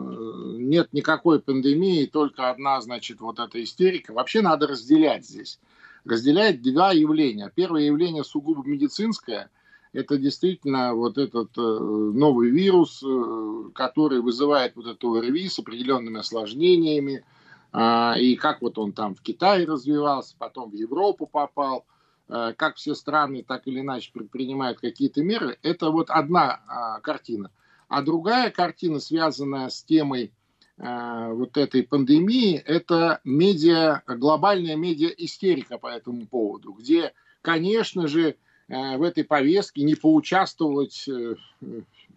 нет 0.59 0.92
никакой 0.92 1.40
пандемии, 1.40 2.06
только 2.06 2.50
одна, 2.50 2.80
значит, 2.80 3.20
вот 3.20 3.38
эта 3.38 3.62
истерика. 3.62 4.12
Вообще 4.12 4.40
надо 4.40 4.66
разделять 4.66 5.25
здесь. 5.25 5.61
Разделять 6.04 6.62
два 6.62 6.92
явления. 6.92 7.52
Первое 7.54 7.83
явление 7.83 8.25
сугубо 8.25 8.62
медицинское. 8.66 9.50
Это 9.92 10.16
действительно 10.16 10.95
вот 10.95 11.19
этот 11.19 11.50
э, 11.59 11.61
новый 11.61 12.50
вирус, 12.50 13.02
э, 13.02 13.71
который 13.75 14.21
вызывает 14.21 14.76
вот 14.76 14.87
эту 14.87 15.14
ОРВИ 15.14 15.49
с 15.49 15.59
определенными 15.59 16.21
осложнениями. 16.21 17.25
А, 17.73 18.14
и 18.19 18.37
как 18.37 18.62
вот 18.62 18.78
он 18.78 18.92
там 18.92 19.14
в 19.14 19.21
Китае 19.21 19.66
развивался, 19.66 20.35
потом 20.38 20.71
в 20.71 20.75
Европу 20.75 21.26
попал 21.26 21.87
э, 22.28 22.54
как 22.57 22.76
все 22.76 22.95
страны 22.95 23.45
так 23.47 23.66
или 23.66 23.80
иначе 23.80 24.11
предпринимают 24.12 24.80
какие-то 24.80 25.23
меры, 25.23 25.59
это 25.62 25.90
вот 25.90 26.11
одна 26.11 26.61
а, 26.66 27.00
картина. 27.00 27.50
А 27.88 28.02
другая 28.02 28.50
картина, 28.50 29.00
связанная 29.00 29.69
с 29.69 29.83
темой 29.83 30.33
вот 30.82 31.58
этой 31.58 31.82
пандемии, 31.82 32.56
это 32.56 33.20
медиа, 33.25 34.02
глобальная 34.06 34.76
медиа-истерика 34.76 35.76
по 35.76 35.88
этому 35.88 36.26
поводу, 36.26 36.72
где, 36.72 37.12
конечно 37.42 38.08
же, 38.08 38.37
э, 38.68 38.96
в 38.96 39.02
этой 39.02 39.25
повестке 39.25 39.82
не 39.82 39.94
поучаствовать 39.94 41.06
э, 41.06 41.34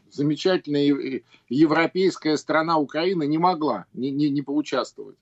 замечательная 0.10 1.22
европейская 1.50 2.38
страна 2.38 2.78
Украина 2.78 3.24
не 3.24 3.38
могла 3.38 3.86
не, 3.94 4.12
не, 4.12 4.30
не 4.30 4.42
поучаствовать. 4.42 5.18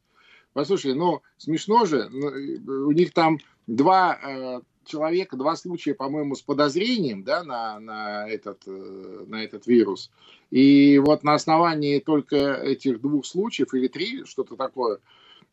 Послушай, 0.53 0.93
ну 0.93 1.21
смешно 1.37 1.85
же, 1.85 2.09
ну, 2.09 2.87
у 2.87 2.91
них 2.91 3.13
там 3.13 3.39
два 3.67 4.19
э, 4.21 4.61
человека, 4.85 5.37
два 5.37 5.55
случая, 5.55 5.93
по-моему, 5.93 6.35
с 6.35 6.41
подозрением 6.41 7.23
да, 7.23 7.43
на, 7.43 7.79
на, 7.79 8.27
этот, 8.27 8.63
э, 8.67 9.25
на 9.27 9.43
этот 9.43 9.67
вирус. 9.67 10.11
И 10.49 10.97
вот 10.99 11.23
на 11.23 11.33
основании 11.33 11.99
только 11.99 12.53
этих 12.53 13.01
двух 13.01 13.25
случаев, 13.25 13.73
или 13.73 13.87
три, 13.87 14.23
что-то 14.25 14.55
такое, 14.55 14.99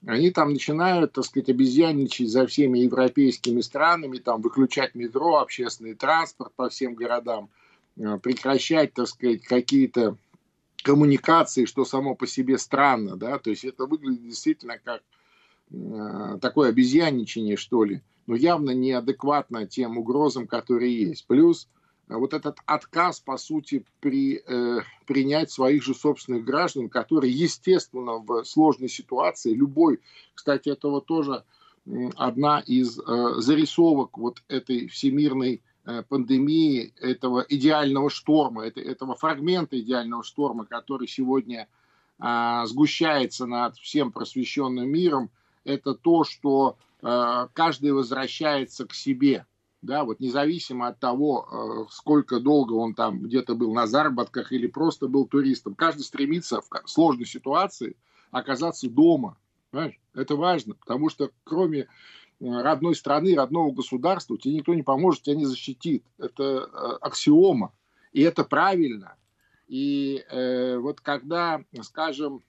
они 0.06 0.30
там 0.30 0.52
начинают, 0.52 1.12
так 1.12 1.24
сказать, 1.24 1.48
обезьянничать 1.48 2.28
за 2.28 2.46
всеми 2.46 2.78
европейскими 2.78 3.60
странами, 3.60 4.18
там 4.18 4.40
выключать 4.40 4.94
метро, 4.94 5.38
общественный 5.38 5.94
транспорт 5.94 6.52
по 6.54 6.68
всем 6.68 6.94
городам, 6.94 7.50
э, 7.96 8.18
прекращать, 8.22 8.94
так 8.94 9.08
сказать, 9.08 9.42
какие-то 9.42 10.16
коммуникации, 10.82 11.64
что 11.64 11.84
само 11.84 12.14
по 12.14 12.26
себе 12.26 12.58
странно, 12.58 13.16
да, 13.16 13.38
то 13.38 13.50
есть 13.50 13.64
это 13.64 13.86
выглядит 13.86 14.22
действительно 14.22 14.78
как 14.78 15.02
такое 16.40 16.70
обезьянничание, 16.70 17.56
что 17.56 17.84
ли, 17.84 18.02
но 18.26 18.34
явно 18.34 18.70
неадекватно 18.70 19.66
тем 19.66 19.98
угрозам, 19.98 20.46
которые 20.46 21.08
есть. 21.08 21.26
Плюс 21.26 21.68
вот 22.08 22.32
этот 22.32 22.58
отказ, 22.64 23.20
по 23.20 23.36
сути, 23.36 23.84
при, 24.00 24.42
э, 24.46 24.80
принять 25.06 25.50
своих 25.50 25.82
же 25.82 25.94
собственных 25.94 26.44
граждан, 26.44 26.88
которые, 26.88 27.32
естественно, 27.32 28.18
в 28.18 28.44
сложной 28.44 28.88
ситуации, 28.88 29.52
любой, 29.52 30.00
кстати, 30.34 30.70
этого 30.70 31.00
тоже 31.00 31.44
одна 32.16 32.60
из 32.60 32.98
э, 32.98 33.34
зарисовок 33.38 34.18
вот 34.18 34.42
этой 34.48 34.88
всемирной 34.88 35.62
э, 35.84 36.02
пандемии, 36.08 36.92
этого 37.00 37.44
идеального 37.48 38.10
шторма, 38.10 38.66
это, 38.66 38.80
этого 38.80 39.14
фрагмента 39.14 39.78
идеального 39.78 40.22
шторма, 40.22 40.66
который 40.66 41.08
сегодня 41.08 41.68
э, 42.22 42.62
сгущается 42.66 43.46
над 43.46 43.76
всем 43.76 44.12
просвещенным 44.12 44.88
миром, 44.88 45.30
это 45.68 45.94
то, 45.94 46.24
что 46.24 46.76
э, 47.02 47.48
каждый 47.52 47.92
возвращается 47.92 48.86
к 48.86 48.94
себе– 48.94 49.46
да, 49.82 50.04
вот 50.04 50.20
независимо 50.20 50.88
от 50.88 50.98
того, 50.98 51.46
э, 51.50 51.92
сколько 51.92 52.40
долго 52.40 52.72
он 52.72 52.94
там 52.94 53.20
где-то 53.20 53.54
был 53.54 53.72
на 53.72 53.86
заработках 53.86 54.52
или 54.52 54.66
просто 54.66 55.06
был 55.06 55.26
туристом, 55.26 55.74
каждый 55.74 56.02
стремится 56.02 56.60
в 56.60 56.68
сложной 56.86 57.26
ситуации 57.26 57.96
оказаться 58.30 58.90
дома, 58.90 59.38
понимаешь? 59.70 60.00
Это 60.14 60.34
важно, 60.34 60.74
потому 60.74 61.10
что 61.10 61.30
кроме 61.44 61.80
э, 61.80 61.86
родной 62.40 62.96
страны, 62.96 63.36
родного 63.36 63.70
государства, 63.70 64.36
тебе 64.36 64.54
никто 64.54 64.74
не 64.74 64.82
поможет, 64.82 65.22
тебя 65.22 65.36
не 65.36 65.46
защитит. 65.46 66.04
Это 66.18 66.64
аксиома, 67.00 67.72
и 68.12 68.22
это 68.22 68.42
правильно. 68.42 69.14
И 69.68 70.24
э, 70.28 70.78
вот 70.78 71.00
когда, 71.00 71.62
скажем, 71.82 72.42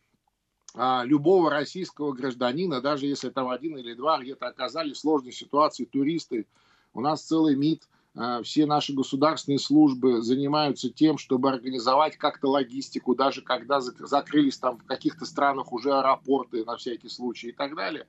любого 0.75 1.49
российского 1.49 2.13
гражданина, 2.13 2.79
даже 2.79 3.07
если 3.07 3.29
там 3.29 3.49
один 3.49 3.77
или 3.77 3.93
два 3.93 4.19
где-то 4.19 4.47
оказались 4.47 4.97
в 4.97 4.99
сложной 4.99 5.31
ситуации 5.31 5.85
туристы, 5.85 6.45
у 6.93 7.01
нас 7.01 7.23
целый 7.23 7.55
МИД, 7.55 7.87
а, 8.15 8.41
все 8.41 8.65
наши 8.65 8.93
государственные 8.93 9.59
службы 9.59 10.21
занимаются 10.21 10.89
тем, 10.89 11.17
чтобы 11.17 11.49
организовать 11.49 12.17
как-то 12.17 12.49
логистику, 12.49 13.15
даже 13.15 13.41
когда 13.41 13.79
закрылись 13.79 14.57
там 14.57 14.77
в 14.77 14.85
каких-то 14.85 15.25
странах 15.25 15.71
уже 15.71 15.93
аэропорты 15.93 16.65
на 16.65 16.75
всякий 16.77 17.07
случай 17.07 17.49
и 17.49 17.51
так 17.51 17.75
далее, 17.75 18.07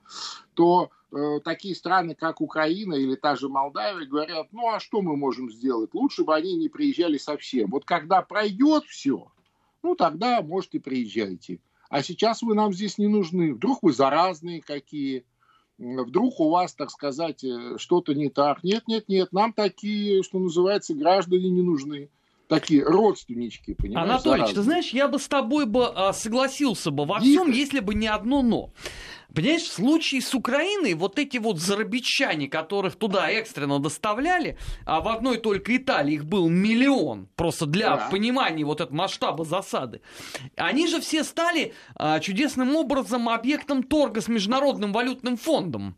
то 0.55 0.89
э, 1.11 1.39
такие 1.43 1.75
страны, 1.75 2.15
как 2.15 2.41
Украина 2.41 2.95
или 2.95 3.15
та 3.15 3.35
же 3.35 3.47
Молдавия, 3.47 4.07
говорят, 4.07 4.47
ну 4.51 4.69
а 4.69 4.79
что 4.79 5.01
мы 5.01 5.15
можем 5.15 5.51
сделать? 5.51 5.93
Лучше 5.93 6.23
бы 6.23 6.35
они 6.35 6.55
не 6.55 6.67
приезжали 6.67 7.17
совсем. 7.17 7.69
Вот 7.69 7.85
когда 7.85 8.21
пройдет 8.21 8.85
все, 8.85 9.31
ну 9.83 9.95
тогда, 9.95 10.41
может, 10.41 10.73
и 10.73 10.79
приезжайте. 10.79 11.59
А 11.91 12.01
сейчас 12.03 12.41
вы 12.41 12.55
нам 12.55 12.71
здесь 12.71 12.97
не 12.97 13.07
нужны. 13.07 13.53
Вдруг 13.53 13.79
вы 13.83 13.91
заразные 13.91 14.61
какие, 14.61 15.25
вдруг 15.77 16.39
у 16.39 16.49
вас, 16.49 16.73
так 16.73 16.89
сказать, 16.89 17.43
э, 17.43 17.77
что-то 17.77 18.13
не 18.13 18.29
так. 18.29 18.63
Нет, 18.63 18.87
нет, 18.87 19.09
нет, 19.09 19.33
нам 19.33 19.51
такие, 19.51 20.23
что 20.23 20.39
называется, 20.39 20.93
граждане 20.93 21.49
не 21.49 21.61
нужны. 21.61 22.09
Такие 22.47 22.85
родственнички, 22.85 23.73
понимаешь? 23.73 24.09
Анатолий, 24.09 24.39
заразные. 24.39 24.55
ты 24.55 24.61
знаешь, 24.61 24.89
я 24.91 25.09
бы 25.09 25.19
с 25.19 25.27
тобой 25.27 25.65
бы 25.65 25.85
а, 25.87 26.13
согласился 26.13 26.91
бы 26.91 27.03
во 27.03 27.19
всем, 27.19 27.51
если 27.51 27.81
бы 27.81 27.93
не 27.93 28.07
одно 28.07 28.41
но. 28.41 28.71
Понимаешь, 29.33 29.63
в 29.63 29.71
случае 29.71 30.21
с 30.21 30.33
Украиной 30.33 30.93
вот 30.93 31.17
эти 31.17 31.37
вот 31.37 31.59
зарабичане, 31.59 32.47
которых 32.47 32.95
туда 32.97 33.29
экстренно 33.29 33.79
доставляли, 33.79 34.57
а 34.85 34.99
в 34.99 35.07
одной 35.07 35.37
только 35.37 35.75
Италии 35.75 36.15
их 36.15 36.25
был 36.25 36.49
миллион, 36.49 37.27
просто 37.35 37.65
для 37.65 37.95
да. 37.95 38.09
понимания 38.09 38.65
вот 38.65 38.81
этого 38.81 38.95
масштаба 38.95 39.45
засады, 39.45 40.01
они 40.57 40.87
же 40.87 40.99
все 40.99 41.23
стали 41.23 41.73
а, 41.95 42.19
чудесным 42.19 42.75
образом 42.75 43.29
объектом 43.29 43.83
торга 43.83 44.21
с 44.21 44.27
Международным 44.27 44.91
валютным 44.91 45.37
фондом. 45.37 45.95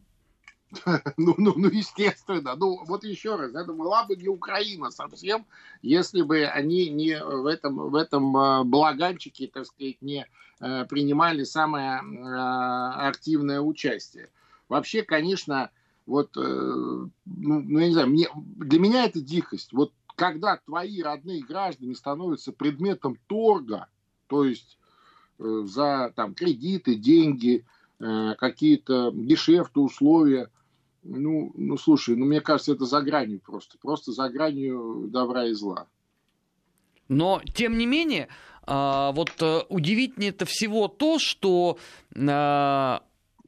ну, 1.18 1.36
ну, 1.38 1.54
ну, 1.56 1.70
естественно. 1.70 2.56
Ну, 2.56 2.84
вот 2.86 3.04
еще 3.04 3.36
раз, 3.36 3.54
это 3.54 3.74
была 3.74 4.06
бы 4.06 4.16
не 4.16 4.28
Украина 4.28 4.92
совсем, 4.92 5.46
если 5.82 6.22
бы 6.22 6.46
они 6.46 6.90
не 6.90 7.24
в 7.24 7.46
этом, 7.46 7.76
в 7.90 7.96
этом 7.96 8.36
э, 8.36 8.64
благанчике, 8.64 9.48
так 9.48 9.66
сказать, 9.66 10.02
не 10.02 10.26
э, 10.60 10.86
принимали 10.86 11.44
самое 11.44 12.02
э, 12.02 13.08
активное 13.08 13.62
участие. 13.62 14.30
Вообще, 14.70 15.04
конечно, 15.04 15.70
вот, 16.06 16.36
ну, 16.36 17.10
ну, 17.26 17.80
я 17.80 17.88
не 17.88 17.94
знаю, 17.94 18.10
мне, 18.10 18.28
для 18.36 18.80
меня 18.80 19.06
это 19.06 19.22
дикость. 19.22 19.72
Вот 19.72 19.94
когда 20.16 20.58
твои 20.58 21.02
родные 21.02 21.44
граждане 21.44 21.96
становятся 21.96 22.52
предметом 22.52 23.18
торга, 23.28 23.88
то 24.28 24.44
есть 24.44 24.78
за 25.38 26.12
там, 26.16 26.34
кредиты, 26.34 26.96
деньги, 26.96 27.66
какие-то 28.00 29.12
дешевые 29.14 29.70
условия– 29.76 30.50
ну, 31.04 31.52
ну, 31.56 31.78
слушай, 31.78 32.16
ну, 32.16 32.26
мне 32.26 32.42
кажется, 32.42 32.74
это 32.74 32.86
за 32.86 33.02
гранью 33.02 33.40
просто. 33.40 33.78
Просто 33.78 34.12
за 34.12 34.30
гранью 34.30 35.08
добра 35.10 35.46
и 35.46 35.54
зла. 35.54 35.88
Но, 37.10 37.42
тем 37.54 37.78
не 37.78 37.86
менее, 37.86 38.30
а, 38.66 39.12
вот 39.12 39.32
э, 39.42 39.62
удивительнее 39.70 40.30
это 40.30 40.46
всего 40.46 40.88
то, 40.88 41.20
что 41.20 41.78
а, 42.16 43.04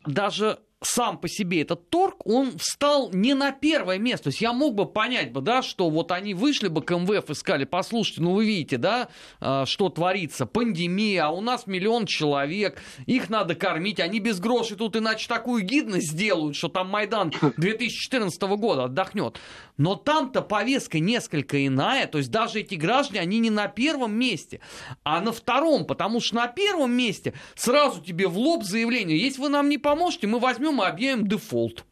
даже 0.05 0.59
сам 0.85 1.17
по 1.17 1.27
себе 1.27 1.61
этот 1.61 1.89
торг, 1.89 2.25
он 2.25 2.57
встал 2.57 3.09
не 3.11 3.33
на 3.33 3.51
первое 3.51 3.97
место. 3.97 4.25
То 4.25 4.29
есть 4.29 4.41
я 4.41 4.53
мог 4.53 4.75
бы 4.75 4.85
понять 4.85 5.31
бы, 5.31 5.41
да, 5.41 5.61
что 5.61 5.89
вот 5.89 6.11
они 6.11 6.33
вышли 6.33 6.67
бы 6.67 6.81
к 6.81 6.95
МВФ 6.95 7.29
и 7.29 7.33
сказали, 7.33 7.65
послушайте, 7.65 8.21
ну 8.21 8.33
вы 8.33 8.45
видите, 8.45 8.77
да, 8.77 9.09
а, 9.39 9.65
что 9.65 9.89
творится, 9.89 10.45
пандемия, 10.45 11.25
а 11.25 11.29
у 11.29 11.41
нас 11.41 11.67
миллион 11.67 12.05
человек, 12.05 12.81
их 13.05 13.29
надо 13.29 13.55
кормить, 13.55 13.99
они 13.99 14.19
без 14.19 14.39
грошей 14.39 14.77
тут 14.77 14.95
иначе 14.95 15.27
такую 15.27 15.63
гидность 15.63 16.11
сделают, 16.11 16.55
что 16.55 16.69
там 16.69 16.89
Майдан 16.89 17.31
2014 17.57 18.41
года 18.41 18.85
отдохнет. 18.85 19.39
Но 19.77 19.95
там-то 19.95 20.41
повестка 20.41 20.99
несколько 20.99 21.65
иная, 21.65 22.07
то 22.07 22.17
есть 22.19 22.31
даже 22.31 22.61
эти 22.61 22.75
граждане, 22.75 23.19
они 23.19 23.39
не 23.39 23.49
на 23.49 23.67
первом 23.67 24.13
месте, 24.13 24.61
а 25.03 25.19
на 25.19 25.33
втором, 25.33 25.85
потому 25.85 26.21
что 26.21 26.35
на 26.35 26.47
первом 26.47 26.93
месте 26.93 27.33
сразу 27.55 28.01
тебе 28.01 28.27
в 28.27 28.37
лоб 28.37 28.63
заявление, 28.63 29.17
если 29.17 29.41
вы 29.41 29.49
нам 29.49 29.67
не 29.67 29.77
поможете, 29.77 30.27
мы 30.27 30.39
возьмем 30.39 30.74
мы 30.75 30.85
объявим 30.87 31.27
дефолт. 31.27 31.85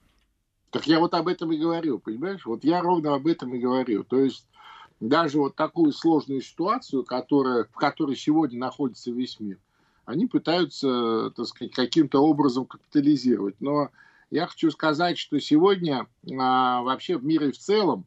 Так 0.69 0.87
я 0.87 0.99
вот 0.99 1.13
об 1.13 1.27
этом 1.27 1.51
и 1.51 1.57
говорю, 1.57 1.99
понимаешь? 1.99 2.45
Вот 2.45 2.63
я 2.63 2.81
ровно 2.81 3.13
об 3.13 3.27
этом 3.27 3.53
и 3.53 3.59
говорю. 3.59 4.03
То 4.03 4.19
есть 4.19 4.47
даже 4.99 5.39
вот 5.39 5.55
такую 5.55 5.91
сложную 5.91 6.41
ситуацию, 6.41 7.03
которая, 7.03 7.65
в 7.65 7.75
которой 7.75 8.15
сегодня 8.15 8.59
находится 8.59 9.11
весь 9.11 9.39
мир, 9.39 9.59
они 10.05 10.25
пытаются, 10.25 11.31
так 11.35 11.45
сказать, 11.45 11.73
каким-то 11.73 12.19
образом 12.19 12.65
капитализировать. 12.65 13.55
Но 13.59 13.89
я 14.31 14.47
хочу 14.47 14.71
сказать, 14.71 15.17
что 15.17 15.39
сегодня 15.39 16.07
а, 16.39 16.81
вообще 16.81 17.17
в 17.17 17.23
мире 17.23 17.51
в 17.51 17.57
целом 17.57 18.05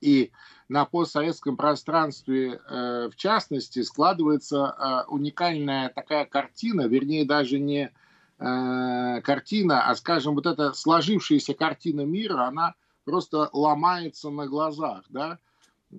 и 0.00 0.30
на 0.68 0.84
постсоветском 0.84 1.56
пространстве 1.56 2.60
э, 2.68 3.08
в 3.12 3.16
частности 3.16 3.82
складывается 3.82 4.66
э, 4.78 5.10
уникальная 5.10 5.88
такая 5.88 6.26
картина, 6.26 6.82
вернее 6.82 7.24
даже 7.24 7.58
не 7.58 7.92
картина, 8.40 9.86
а 9.86 9.94
скажем, 9.96 10.34
вот 10.34 10.46
эта 10.46 10.72
сложившаяся 10.72 11.52
картина 11.52 12.06
мира, 12.06 12.44
она 12.44 12.74
просто 13.04 13.50
ломается 13.52 14.30
на 14.30 14.46
глазах, 14.46 15.04
да, 15.10 15.38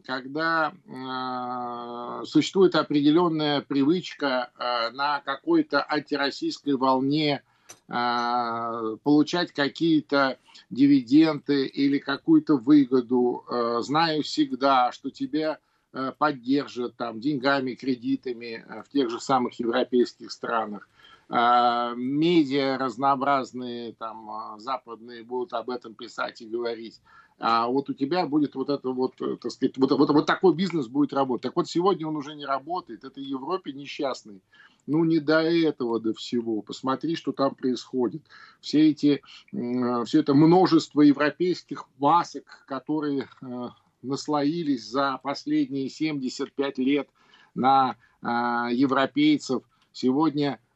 когда 0.05 0.73
э, 0.85 2.25
существует 2.25 2.75
определенная 2.75 3.61
привычка 3.61 4.51
э, 4.57 4.91
на 4.91 5.19
какой-то 5.19 5.85
антироссийской 5.87 6.75
волне 6.75 7.43
э, 7.89 8.97
получать 9.03 9.51
какие-то 9.51 10.37
дивиденды 10.69 11.65
или 11.65 11.97
какую-то 11.97 12.55
выгоду, 12.55 13.43
э, 13.49 13.79
знаю 13.81 14.23
всегда, 14.23 14.93
что 14.93 15.09
тебя 15.09 15.59
э, 15.91 16.13
поддержат 16.17 16.95
там 16.95 17.19
деньгами, 17.19 17.73
кредитами 17.73 18.63
э, 18.65 18.83
в 18.83 18.89
тех 18.89 19.09
же 19.09 19.19
самых 19.19 19.59
европейских 19.59 20.31
странах. 20.31 20.87
А, 21.33 21.93
медиа 21.95 22.77
разнообразные, 22.77 23.93
там, 23.93 24.29
а, 24.29 24.59
западные 24.59 25.23
будут 25.23 25.53
об 25.53 25.69
этом 25.69 25.93
писать 25.93 26.41
и 26.41 26.45
говорить. 26.45 26.99
А 27.39 27.67
вот 27.67 27.89
у 27.89 27.93
тебя 27.93 28.27
будет 28.27 28.53
вот 28.53 28.69
это 28.69 28.89
вот, 28.89 29.13
э, 29.21 29.37
так 29.37 29.49
сказать, 29.49 29.77
вот, 29.77 29.91
вот, 29.93 30.09
вот 30.09 30.25
такой 30.25 30.53
бизнес 30.53 30.87
будет 30.87 31.13
работать. 31.13 31.43
Так 31.43 31.55
вот 31.55 31.69
сегодня 31.69 32.05
он 32.05 32.17
уже 32.17 32.35
не 32.35 32.45
работает. 32.45 33.05
Это 33.05 33.21
Европе 33.21 33.71
несчастный. 33.71 34.41
Ну, 34.87 35.05
не 35.05 35.19
до 35.19 35.41
этого, 35.41 36.01
до 36.01 36.13
всего. 36.13 36.61
Посмотри, 36.61 37.15
что 37.15 37.31
там 37.31 37.55
происходит. 37.55 38.23
Все 38.59 38.89
эти, 38.89 39.21
все 39.51 40.19
это 40.19 40.33
множество 40.33 40.99
европейских 40.99 41.85
масок, 41.97 42.65
которые 42.67 43.29
э, 43.41 43.69
наслоились 44.01 44.85
за 44.85 45.17
последние 45.23 45.87
75 45.87 46.77
лет 46.77 47.07
на 47.55 47.95
европейцев, 48.21 49.63
сегодня 49.91 50.59
а, 50.59 50.70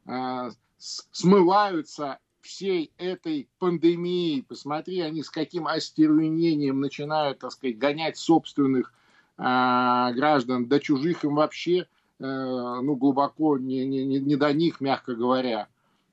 смываются 0.78 2.18
всей 2.46 2.92
этой 2.96 3.48
пандемией. 3.58 4.42
Посмотри, 4.42 5.00
они 5.00 5.22
с 5.22 5.30
каким 5.30 5.66
остервенением 5.66 6.80
начинают, 6.80 7.40
так 7.40 7.52
сказать, 7.52 7.78
гонять 7.78 8.16
собственных 8.16 8.92
а, 9.36 10.12
граждан, 10.12 10.66
до 10.66 10.80
чужих 10.80 11.24
им 11.24 11.34
вообще, 11.34 11.86
а, 12.20 12.80
ну, 12.80 12.94
глубоко 12.94 13.58
не, 13.58 13.84
не, 13.84 14.04
не 14.04 14.36
до 14.36 14.52
них, 14.52 14.80
мягко 14.80 15.14
говоря. 15.14 15.68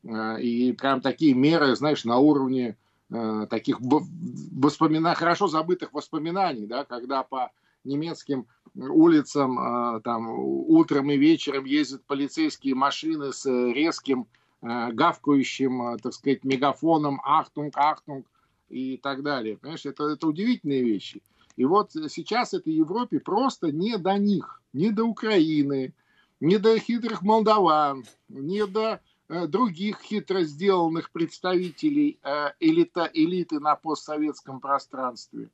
А, 0.07 0.37
и 0.37 0.73
прям 0.73 1.01
такие 1.01 1.33
меры, 1.33 1.75
знаешь, 1.75 2.03
на 2.03 2.17
уровне 2.17 2.77
а, 3.11 3.45
таких 3.45 3.77
воспоминаний, 3.79 5.15
хорошо 5.15 5.47
забытых 5.47 5.93
воспоминаний, 5.93 6.65
да, 6.65 6.83
когда 6.83 7.23
по 7.23 7.51
немецким 7.83 8.47
улицам 8.75 9.59
а, 9.59 9.99
там 10.01 10.29
утром 10.29 11.11
и 11.11 11.17
вечером 11.17 11.65
ездят 11.65 12.03
полицейские 12.05 12.75
машины 12.75 13.33
с 13.33 13.45
резким 13.45 14.27
а, 14.61 14.91
гавкающим, 14.91 15.81
а, 15.81 15.97
так 15.97 16.13
сказать, 16.13 16.43
мегафоном 16.43 17.21
«Achtung, 17.23 17.77
Achtung» 17.77 18.25
и 18.69 18.97
так 18.97 19.23
далее. 19.23 19.57
Понимаешь, 19.57 19.85
это, 19.85 20.05
это 20.05 20.27
удивительные 20.27 20.83
вещи. 20.83 21.21
И 21.55 21.65
вот 21.65 21.91
сейчас 21.91 22.53
этой 22.53 22.73
Европе 22.73 23.19
просто 23.19 23.71
не 23.71 23.97
до 23.97 24.17
них, 24.17 24.61
не 24.73 24.89
до 24.89 25.03
Украины, 25.03 25.93
не 26.39 26.57
до 26.57 26.77
хитрых 26.79 27.21
молдаван, 27.21 28.05
не 28.27 28.65
до 28.65 28.99
э, 29.29 29.47
других 29.47 30.01
хитро 30.01 30.43
сделанных 30.43 31.11
представителей 31.11 32.19
э, 32.23 32.49
элита, 32.59 33.09
элиты 33.13 33.59
на 33.59 33.75
постсоветском 33.75 34.59
пространстве. 34.59 35.49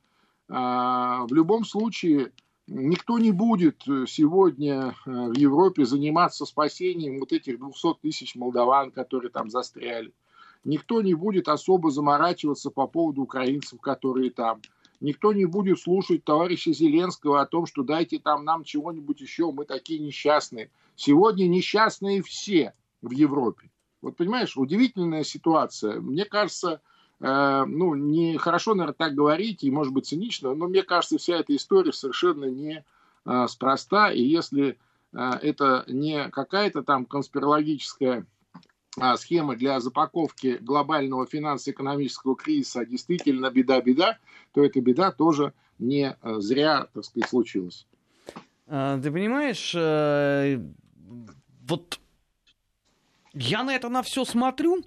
Э, 0.48 1.26
в 1.28 1.30
любом 1.32 1.66
случае, 1.66 2.32
Никто 2.72 3.18
не 3.18 3.32
будет 3.32 3.82
э, 3.88 4.06
сегодня 4.08 4.94
э, 4.94 5.10
в 5.10 5.36
Европе 5.36 5.86
заниматься 5.86 6.46
спасением 6.46 7.20
вот 7.20 7.32
этих 7.32 7.58
200 7.58 7.96
тысяч 8.04 8.36
молдаван, 8.36 8.92
которые 8.92 9.32
там 9.32 9.50
застряли. 9.50 10.14
Никто 10.64 11.02
не 11.02 11.16
будет 11.16 11.48
особо 11.48 11.90
заморачиваться 11.90 12.70
по 12.70 12.86
поводу 12.86 13.24
украинцев, 13.24 13.82
которые 13.82 14.30
там. 14.30 14.62
Никто 15.00 15.34
не 15.34 15.46
будет 15.46 15.80
слушать 15.80 16.24
товарища 16.24 16.72
Зеленского 16.72 17.42
о 17.42 17.48
том, 17.48 17.66
что 17.66 17.82
дайте 17.82 18.20
там 18.20 18.46
нам 18.46 18.64
чего-нибудь 18.64 19.20
еще, 19.20 19.52
мы 19.52 19.66
такие 19.66 20.00
несчастные. 20.00 20.70
Сегодня 20.96 21.48
несчастные 21.48 22.22
все 22.22 22.76
в 23.02 23.10
Европе. 23.10 23.72
Вот 24.04 24.16
понимаешь, 24.16 24.56
удивительная 24.56 25.24
ситуация. 25.24 26.00
Мне 26.02 26.26
кажется, 26.26 26.82
ну, 27.20 27.96
не 27.96 28.38
хорошо, 28.38 28.76
наверное, 28.76 28.94
так 28.94 29.14
говорить, 29.14 29.64
и, 29.64 29.72
может 29.72 29.94
быть, 29.94 30.06
цинично, 30.08 30.54
но 30.56 30.68
мне 30.68 30.84
кажется, 30.84 31.18
вся 31.18 31.38
эта 31.38 31.56
история 31.56 31.92
совершенно 31.92 32.46
не 32.46 32.86
э, 33.26 33.48
спроста, 33.48 34.10
и 34.10 34.22
если 34.22 34.78
э, 35.12 35.32
это 35.42 35.84
не 35.88 36.30
какая-то 36.30 36.82
там 36.84 37.06
конспирологическая 37.06 38.26
схема 39.18 39.56
для 39.56 39.80
запаковки 39.80 40.58
глобального 40.62 41.26
финансово-экономического 41.26 42.36
кризиса, 42.36 42.82
а 42.82 42.86
действительно 42.86 43.50
беда-беда, 43.52 44.18
то 44.54 44.64
эта 44.64 44.82
беда 44.82 45.12
тоже 45.12 45.54
не 45.78 46.18
зря, 46.24 46.88
так 46.94 47.06
сказать, 47.06 47.30
случилась. 47.30 47.86
Ты 48.66 49.12
понимаешь, 49.12 49.74
вот 51.68 52.00
я 53.34 53.64
на 53.64 53.76
это 53.76 53.90
на 53.90 54.02
все 54.02 54.26
смотрю, 54.26 54.84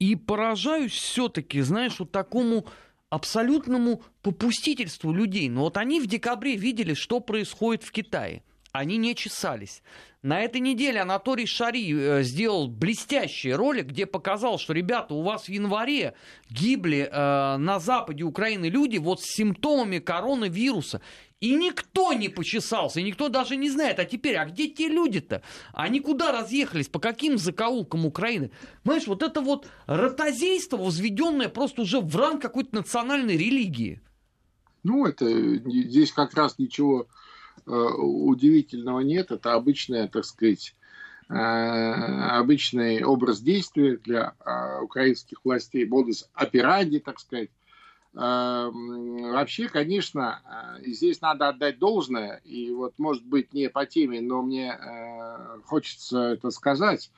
и 0.00 0.16
поражаюсь 0.16 0.92
все-таки, 0.92 1.60
знаешь, 1.60 2.00
вот 2.00 2.10
такому 2.10 2.66
абсолютному 3.10 4.02
попустительству 4.22 5.12
людей. 5.12 5.48
Но 5.48 5.62
вот 5.62 5.76
они 5.76 6.00
в 6.00 6.06
декабре 6.06 6.56
видели, 6.56 6.94
что 6.94 7.20
происходит 7.20 7.84
в 7.84 7.92
Китае. 7.92 8.42
они 8.72 8.96
не 8.98 9.14
чесались. 9.14 9.82
На 10.22 10.42
этой 10.42 10.60
неделе 10.60 11.00
Анатолий 11.00 11.46
Шари 11.46 11.92
э, 11.92 12.22
сделал 12.22 12.68
блестящий 12.68 13.52
ролик, 13.52 13.86
где 13.86 14.06
показал, 14.06 14.58
что, 14.58 14.72
ребята, 14.72 15.14
у 15.14 15.22
вас 15.22 15.46
в 15.46 15.48
январе 15.48 16.14
гибли 16.50 17.08
э, 17.10 17.56
на 17.56 17.80
западе 17.80 18.22
Украины 18.22 18.66
люди 18.66 18.98
вот 18.98 19.22
с 19.22 19.34
симптомами 19.34 19.98
коронавируса. 19.98 21.00
И 21.40 21.54
никто 21.54 22.12
не 22.12 22.28
почесался, 22.28 23.00
и 23.00 23.02
никто 23.02 23.30
даже 23.30 23.56
не 23.56 23.70
знает, 23.70 23.98
а 23.98 24.04
теперь, 24.04 24.36
а 24.36 24.44
где 24.44 24.68
те 24.68 24.88
люди-то? 24.88 25.42
Они 25.72 26.00
куда 26.00 26.32
разъехались, 26.32 26.88
по 26.88 26.98
каким 26.98 27.38
закоулкам 27.38 28.04
Украины? 28.04 28.50
Понимаешь, 28.82 29.06
вот 29.06 29.22
это 29.22 29.40
вот 29.40 29.66
ротозейство, 29.86 30.76
возведенное 30.76 31.48
просто 31.48 31.82
уже 31.82 32.00
в 32.00 32.14
ранг 32.14 32.42
какой-то 32.42 32.74
национальной 32.76 33.38
религии. 33.38 34.02
Ну, 34.82 35.06
это 35.06 35.26
здесь 35.66 36.12
как 36.12 36.34
раз 36.34 36.58
ничего 36.58 37.06
э, 37.66 37.70
удивительного 37.70 39.00
нет. 39.00 39.30
Это 39.30 39.54
обычная, 39.54 40.08
так 40.08 40.26
сказать, 40.26 40.74
э, 41.30 41.34
обычный 41.34 43.02
образ 43.02 43.40
действия 43.40 43.96
для 43.96 44.34
э, 44.44 44.82
украинских 44.82 45.38
властей, 45.42 45.86
модус 45.86 46.28
операнди, 46.34 46.98
так 46.98 47.18
сказать. 47.18 47.48
Эм, 48.12 49.30
вообще, 49.32 49.68
конечно, 49.68 50.42
э, 50.80 50.90
здесь 50.90 51.20
надо 51.20 51.48
отдать 51.48 51.78
должное, 51.78 52.40
и 52.44 52.72
вот, 52.72 52.94
может 52.98 53.24
быть, 53.24 53.54
не 53.54 53.68
по 53.68 53.86
теме, 53.86 54.20
но 54.20 54.42
мне 54.42 54.72
э, 54.72 55.60
хочется 55.64 56.18
это 56.32 56.50
сказать, 56.50 57.12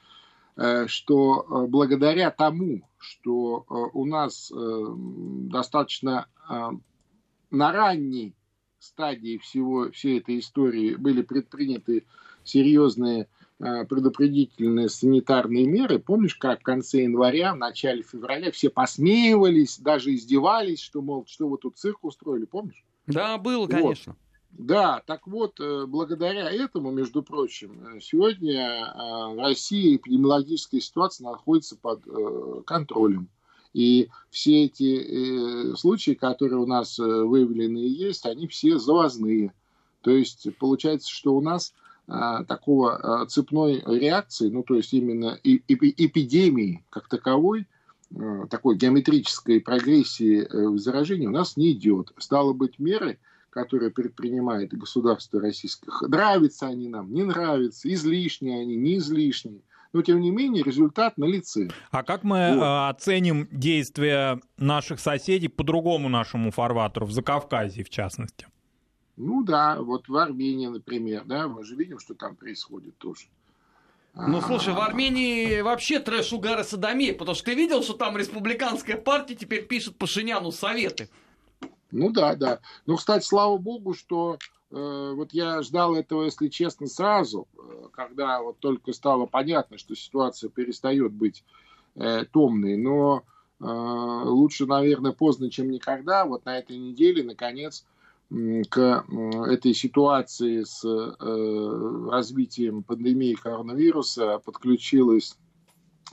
э, 0.56 0.86
что 0.88 1.66
благодаря 1.68 2.30
тому, 2.30 2.82
что 2.98 3.64
у 3.94 4.04
нас 4.04 4.52
достаточно 4.54 6.28
на 7.50 7.72
ранней 7.72 8.36
стадии 8.78 9.38
всего, 9.38 9.90
всей 9.90 10.20
этой 10.20 10.38
истории 10.38 10.94
были 10.94 11.22
предприняты 11.22 12.04
серьезные 12.44 13.28
предупредительные 13.88 14.88
санитарные 14.88 15.66
меры. 15.66 16.00
Помнишь, 16.00 16.34
как 16.34 16.60
в 16.60 16.64
конце 16.64 17.04
января, 17.04 17.54
в 17.54 17.58
начале 17.58 18.02
февраля 18.02 18.50
все 18.50 18.70
посмеивались, 18.70 19.78
даже 19.78 20.14
издевались, 20.14 20.80
что, 20.80 21.00
мол, 21.00 21.24
что 21.28 21.48
вы 21.48 21.58
тут 21.58 21.78
цирк 21.78 21.98
устроили, 22.02 22.44
помнишь? 22.44 22.84
Да, 23.06 23.38
было, 23.38 23.68
конечно. 23.68 24.16
Вот. 24.50 24.66
Да, 24.66 25.02
так 25.06 25.26
вот, 25.26 25.60
э, 25.60 25.86
благодаря 25.86 26.50
этому, 26.50 26.90
между 26.90 27.22
прочим, 27.22 27.96
э, 27.96 28.00
сегодня 28.00 28.92
в 28.96 29.40
России 29.40 29.96
эпидемиологическая 29.96 30.80
ситуация 30.80 31.24
находится 31.24 31.76
под 31.76 32.02
контролем. 32.66 33.28
И 33.72 34.08
все 34.28 34.64
эти 34.64 35.74
случаи, 35.76 36.12
которые 36.12 36.58
у 36.58 36.66
нас 36.66 36.98
выявлены 36.98 37.78
есть, 37.78 38.26
они 38.26 38.46
все 38.46 38.78
завозные. 38.78 39.54
То 40.02 40.10
есть 40.10 40.46
получается, 40.58 41.08
что 41.10 41.34
у 41.34 41.40
нас 41.40 41.72
такого 42.06 43.22
а, 43.22 43.26
цепной 43.26 43.82
реакции, 43.86 44.50
ну 44.50 44.62
то 44.62 44.74
есть 44.74 44.92
именно 44.92 45.38
эпидемии 45.44 46.84
как 46.90 47.08
таковой, 47.08 47.66
а, 48.14 48.46
такой 48.48 48.76
геометрической 48.76 49.60
прогрессии 49.60 50.42
э, 50.42 50.78
заражения 50.78 51.28
у 51.28 51.32
нас 51.32 51.56
не 51.56 51.72
идет. 51.72 52.12
Стало 52.18 52.52
быть, 52.52 52.78
меры, 52.78 53.18
которые 53.50 53.90
предпринимает 53.90 54.72
государство 54.76 55.40
российское, 55.40 55.90
нравятся 56.06 56.66
они 56.66 56.88
нам, 56.88 57.12
не 57.12 57.22
нравятся, 57.22 57.92
излишние 57.92 58.60
они, 58.60 58.76
не 58.76 58.96
излишние, 58.96 59.60
но 59.92 60.02
тем 60.02 60.20
не 60.20 60.30
менее 60.30 60.62
результат 60.62 61.18
на 61.18 61.24
лице. 61.24 61.68
А 61.90 62.02
как 62.02 62.24
мы 62.24 62.54
вот. 62.56 62.90
оценим 62.90 63.46
действия 63.50 64.40
наших 64.56 65.00
соседей 65.00 65.48
по 65.48 65.64
другому 65.64 66.08
нашему 66.08 66.50
фарватеру, 66.50 67.06
в 67.06 67.12
Закавказье 67.12 67.84
в 67.84 67.90
частности? 67.90 68.46
Ну 69.16 69.42
да, 69.42 69.80
вот 69.80 70.08
в 70.08 70.16
Армении, 70.16 70.66
например, 70.66 71.24
да, 71.24 71.48
мы 71.48 71.64
же 71.64 71.76
видим, 71.76 71.98
что 71.98 72.14
там 72.14 72.34
происходит 72.34 72.96
тоже. 72.98 73.26
Ну, 74.14 74.42
слушай, 74.42 74.74
в 74.74 74.78
Армении 74.78 75.62
вообще 75.62 75.98
трэш 75.98 76.32
угара 76.32 76.64
садомия, 76.64 77.14
потому 77.14 77.34
что 77.34 77.46
ты 77.46 77.54
видел, 77.54 77.82
что 77.82 77.94
там 77.94 78.16
республиканская 78.16 78.98
партия 78.98 79.34
теперь 79.34 79.66
пишет 79.66 79.96
Пашиняну 79.96 80.52
советы. 80.52 81.08
Ну 81.90 82.10
да, 82.10 82.34
да. 82.34 82.60
Ну, 82.86 82.96
кстати, 82.96 83.24
слава 83.24 83.56
богу, 83.56 83.94
что 83.94 84.38
э, 84.70 85.12
вот 85.14 85.32
я 85.32 85.62
ждал 85.62 85.94
этого, 85.94 86.24
если 86.24 86.48
честно, 86.48 86.88
сразу, 86.88 87.48
э, 87.56 87.88
когда 87.92 88.42
вот 88.42 88.58
только 88.58 88.92
стало 88.92 89.26
понятно, 89.26 89.78
что 89.78 89.94
ситуация 89.94 90.50
перестает 90.50 91.12
быть 91.12 91.42
э, 91.94 92.24
томной. 92.26 92.76
Но 92.76 93.24
э, 93.60 93.64
лучше, 93.64 94.66
наверное, 94.66 95.12
поздно, 95.12 95.50
чем 95.50 95.70
никогда. 95.70 96.26
Вот 96.26 96.44
на 96.44 96.58
этой 96.58 96.76
неделе, 96.76 97.22
наконец, 97.22 97.86
к 98.70 99.04
этой 99.48 99.74
ситуации 99.74 100.62
с 100.62 100.82
э, 100.84 102.08
развитием 102.10 102.82
пандемии 102.82 103.34
коронавируса 103.34 104.38
подключилась 104.38 105.36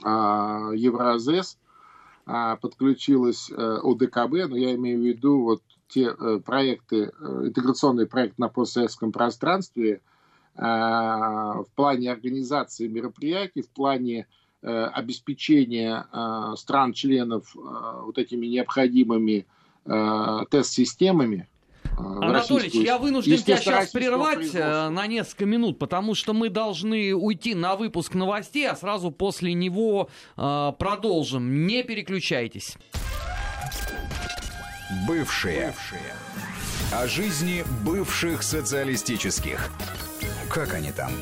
а, 0.02 0.70
Евразес, 0.74 1.58
а, 2.26 2.56
подключилась 2.56 3.50
э, 3.50 3.54
ОДКБ, 3.54 4.50
но 4.50 4.56
я 4.56 4.74
имею 4.74 5.00
в 5.00 5.02
виду 5.04 5.42
вот 5.42 5.62
те 5.88 6.14
э, 6.16 6.40
проекты, 6.44 7.10
интеграционный 7.20 8.06
проект 8.06 8.38
на 8.38 8.48
постсоветском 8.48 9.12
пространстве 9.12 10.00
а, 10.56 11.62
в 11.62 11.68
плане 11.74 12.12
организации 12.12 12.86
мероприятий, 12.86 13.62
в 13.62 13.70
плане 13.70 14.26
обеспечения 14.62 16.06
стран-членов 16.54 17.54
вот 17.54 18.18
этими 18.18 18.44
необходимыми 18.44 19.46
тест-системами, 19.86 21.48
Анатолич, 22.22 22.74
я 22.74 22.98
вынужден 22.98 23.38
тебя 23.38 23.56
сейчас 23.56 23.90
прервать 23.90 24.54
э, 24.54 24.88
на 24.88 25.06
несколько 25.06 25.46
минут, 25.46 25.78
потому 25.78 26.14
что 26.14 26.32
мы 26.32 26.48
должны 26.48 27.14
уйти 27.14 27.54
на 27.54 27.76
выпуск 27.76 28.14
новостей, 28.14 28.68
а 28.68 28.76
сразу 28.76 29.10
после 29.10 29.54
него 29.54 30.08
э, 30.36 30.72
продолжим. 30.78 31.66
Не 31.66 31.82
переключайтесь. 31.82 32.76
Бывшие. 35.06 35.68
Бывшие. 35.68 36.14
О 36.92 37.06
жизни 37.06 37.64
бывших 37.84 38.42
социалистических. 38.42 39.70
Как 40.50 40.74
они 40.74 40.90
там? 40.90 41.12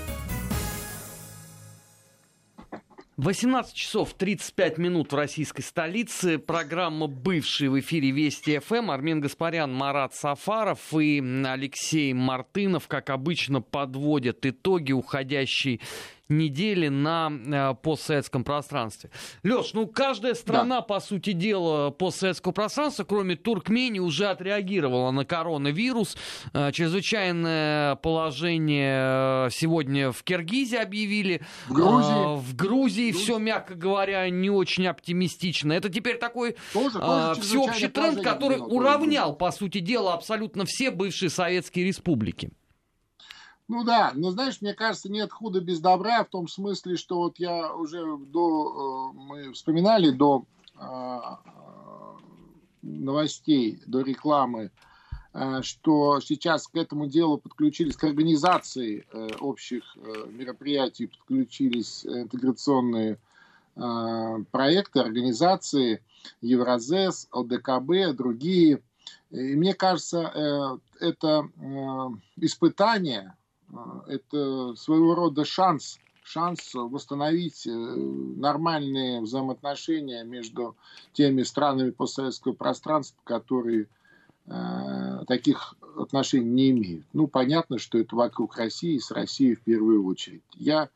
18 3.18 3.74
часов 3.74 4.14
35 4.14 4.78
минут 4.78 5.10
в 5.10 5.16
российской 5.16 5.62
столице. 5.62 6.38
Программа 6.38 7.08
«Бывший» 7.08 7.68
в 7.68 7.80
эфире 7.80 8.12
Вести 8.12 8.60
ФМ. 8.60 8.92
Армен 8.92 9.20
Гаспарян, 9.20 9.74
Марат 9.74 10.14
Сафаров 10.14 10.94
и 10.94 11.20
Алексей 11.44 12.12
Мартынов, 12.12 12.86
как 12.86 13.10
обычно, 13.10 13.60
подводят 13.60 14.46
итоги 14.46 14.92
уходящей 14.92 15.80
недели 16.28 16.88
на 16.88 17.30
э, 17.30 17.74
постсоветском 17.82 18.44
пространстве. 18.44 19.10
Леш, 19.42 19.72
ну 19.72 19.86
каждая 19.86 20.34
страна, 20.34 20.76
да. 20.76 20.82
по 20.82 21.00
сути 21.00 21.32
дела, 21.32 21.90
постсоветского 21.90 22.52
пространства, 22.52 23.04
кроме 23.04 23.36
Туркмении, 23.36 23.98
уже 23.98 24.26
отреагировала 24.26 25.10
на 25.10 25.24
коронавирус. 25.24 26.16
Э, 26.52 26.70
чрезвычайное 26.72 27.96
положение 27.96 29.46
э, 29.46 29.50
сегодня 29.50 30.12
в 30.12 30.22
Киргизии 30.22 30.78
объявили. 30.78 31.42
В 31.68 31.72
Грузии. 31.72 32.36
В 32.38 32.56
Грузии 32.56 33.12
все, 33.12 33.38
мягко 33.38 33.74
говоря, 33.74 34.28
не 34.28 34.50
очень 34.50 34.86
оптимистично. 34.86 35.72
Это 35.72 35.88
теперь 35.88 36.18
такой 36.18 36.56
тоже, 36.72 36.98
тоже 36.98 37.40
всеобщий 37.40 37.88
тренд, 37.88 38.22
который 38.22 38.58
уравнял, 38.58 39.34
по 39.34 39.50
сути 39.50 39.78
дела, 39.78 40.14
абсолютно 40.14 40.64
все 40.66 40.90
бывшие 40.90 41.30
советские 41.30 41.86
республики. 41.86 42.50
Ну 43.68 43.84
да, 43.84 44.12
но 44.14 44.30
знаешь, 44.30 44.62
мне 44.62 44.72
кажется, 44.72 45.12
нет 45.12 45.30
худа 45.30 45.60
без 45.60 45.80
добра 45.80 46.24
в 46.24 46.30
том 46.30 46.48
смысле, 46.48 46.96
что 46.96 47.18
вот 47.18 47.38
я 47.38 47.74
уже 47.74 48.16
до, 48.16 49.12
э, 49.12 49.18
мы 49.18 49.52
вспоминали 49.52 50.08
до 50.08 50.46
э, 50.74 51.18
новостей, 52.80 53.82
до 53.86 54.00
рекламы, 54.00 54.70
э, 55.34 55.60
что 55.60 56.18
сейчас 56.20 56.66
к 56.66 56.76
этому 56.76 57.08
делу 57.08 57.36
подключились, 57.36 57.96
к 57.96 58.04
организации 58.04 59.06
общих 59.38 59.96
мероприятий 60.30 61.08
подключились 61.08 62.06
интеграционные 62.06 63.18
проекты, 64.50 64.98
организации, 64.98 66.02
Евразес, 66.40 67.28
ЛДКБ, 67.32 68.16
другие. 68.16 68.82
И 69.30 69.54
мне 69.54 69.72
кажется, 69.74 70.80
это 70.98 71.48
испытание 72.36 73.36
это 74.06 74.74
своего 74.76 75.14
рода 75.14 75.44
шанс, 75.44 75.98
шанс 76.22 76.72
восстановить 76.74 77.66
э, 77.66 77.70
нормальные 77.70 79.20
взаимоотношения 79.20 80.24
между 80.24 80.76
теми 81.12 81.42
странами 81.42 81.90
постсоветского 81.90 82.52
пространства, 82.52 83.18
которые 83.24 83.86
э, 84.46 85.24
таких 85.26 85.74
отношений 85.96 86.50
не 86.50 86.70
имеют. 86.70 87.06
Ну, 87.12 87.26
понятно, 87.26 87.78
что 87.78 87.98
это 87.98 88.14
вокруг 88.14 88.56
России, 88.56 88.98
с 88.98 89.10
Россией 89.10 89.54
в 89.54 89.62
первую 89.62 90.04
очередь. 90.06 90.42
Я, 90.54 90.90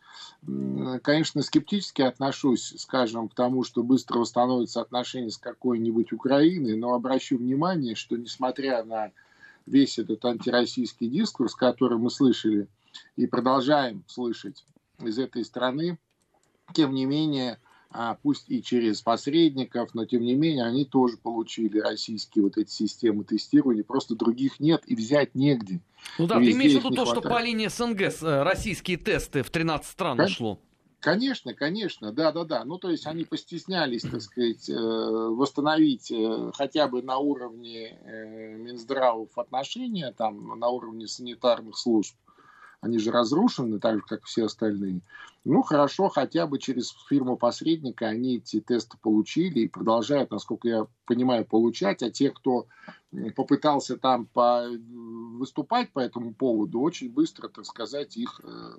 конечно, 1.03 1.43
скептически 1.43 2.03
отношусь, 2.03 2.75
скажем, 2.79 3.29
к 3.29 3.35
тому, 3.35 3.65
что 3.65 3.83
быстро 3.83 4.21
восстановятся 4.21 4.81
отношения 4.81 5.31
с 5.31 5.39
какой-нибудь 5.39 6.13
Украиной, 6.13 6.77
но 6.77 6.95
обращу 6.95 7.37
внимание, 7.37 7.95
что 7.95 8.17
несмотря 8.17 8.85
на 8.85 9.11
весь 9.67 9.99
этот 9.99 10.25
антироссийский 10.25 11.09
дискурс, 11.09 11.55
который 11.55 11.99
мы 11.99 12.11
слышали 12.11 12.69
и 13.17 13.27
продолжаем 13.27 14.05
слышать 14.07 14.65
из 15.01 15.19
этой 15.19 15.45
страны, 15.45 15.99
тем 16.75 16.95
не 16.95 17.05
менее, 17.05 17.59
а 17.91 18.17
пусть 18.23 18.51
и 18.51 18.63
через 18.63 19.03
посредников, 19.03 19.95
но 19.95 20.07
тем 20.07 20.23
не 20.23 20.35
менее 20.35 20.65
они 20.65 20.85
тоже 20.85 21.17
получили 21.19 21.79
российские 21.79 22.45
вот 22.45 22.57
эти 22.57 22.71
системы 22.71 23.25
тестирования, 23.25 23.85
просто 23.85 24.15
других 24.15 24.61
нет 24.61 24.83
и 24.87 24.95
взять 24.95 25.35
негде. 25.35 25.81
Ну 26.19 26.27
да, 26.27 26.39
ты 26.39 26.53
имеешь 26.53 26.73
в 26.73 26.77
виду 26.77 26.91
то, 26.91 27.05
хватает. 27.05 27.25
что 27.25 27.29
по 27.29 27.43
линии 27.43 27.69
СНГ 27.69 28.01
э, 28.01 28.43
российские 28.43 28.97
тесты 28.97 29.43
в 29.43 29.51
13 29.51 29.91
стран 29.91 30.17
Кон- 30.17 30.27
ушло? 30.27 30.61
Конечно, 31.03 31.53
конечно, 31.53 32.13
да, 32.13 32.31
да, 32.31 32.45
да. 32.45 32.65
Ну, 32.65 32.79
то 32.79 32.89
есть 32.89 33.09
они 33.09 33.25
постеснялись, 33.25 34.03
так 34.03 34.23
сказать, 34.23 34.71
э, 34.71 34.73
восстановить 34.73 36.13
э, 36.13 36.53
хотя 36.55 36.87
бы 36.87 37.03
на 37.03 37.19
уровне 37.19 37.99
Минздравов 38.59 39.37
отношения, 39.37 40.13
там, 40.13 40.57
на 40.61 40.69
уровне 40.69 41.09
санитарных 41.09 41.77
служб 41.77 42.15
они 42.83 42.99
же 42.99 43.13
разрушены, 43.13 43.79
так 43.79 43.97
же, 43.97 44.03
как 44.03 44.25
все 44.25 44.47
остальные. 44.47 45.01
Ну, 45.45 45.63
хорошо, 45.63 46.09
хотя 46.09 46.49
бы 46.49 46.59
через 46.59 46.93
фирму 47.09 47.37
посредника 47.37 48.09
они 48.09 48.37
эти 48.37 48.61
тесты 48.61 48.99
получили 49.01 49.61
и 49.61 49.69
продолжают, 49.69 50.33
насколько 50.33 50.69
я 50.69 50.87
понимаю, 51.07 51.47
получать. 51.47 52.03
А 52.03 52.11
те, 52.11 52.31
кто 52.31 52.67
попытался 53.37 53.97
там 53.97 54.27
по... 54.27 54.67
выступать 54.69 55.93
по 55.93 56.01
этому 56.01 56.35
поводу, 56.35 56.81
очень 56.81 57.09
быстро, 57.09 57.49
так 57.49 57.67
сказать, 57.67 58.17
их 58.17 58.41
э, 58.43 58.73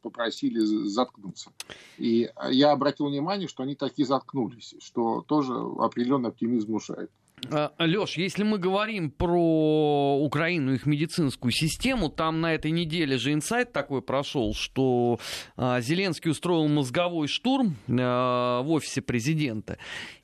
попросили 0.00 0.60
заткнуться. 0.60 1.50
И 1.98 2.30
я 2.50 2.72
обратил 2.72 3.08
внимание, 3.08 3.48
что 3.48 3.64
они 3.64 3.74
такие 3.74 4.06
заткнулись, 4.06 4.74
что 4.80 5.20
тоже 5.20 5.52
определенный 5.54 6.30
оптимизм 6.30 6.68
внушает. 6.68 7.10
А, 7.50 7.72
Леш, 7.78 8.16
если 8.16 8.44
мы 8.44 8.58
говорим 8.58 9.10
про 9.10 10.18
Украину, 10.20 10.74
их 10.74 10.86
медицинскую 10.86 11.50
систему, 11.50 12.08
там 12.08 12.40
на 12.40 12.54
этой 12.54 12.70
неделе 12.70 13.18
же 13.18 13.32
инсайт 13.32 13.72
такой 13.72 14.02
прошел, 14.02 14.54
что 14.54 15.18
а, 15.56 15.80
Зеленский 15.80 16.30
устроил 16.30 16.68
мозговой 16.68 17.28
штурм 17.28 17.76
а, 17.88 18.62
в 18.62 18.70
офисе 18.70 19.02
президента. 19.02 19.78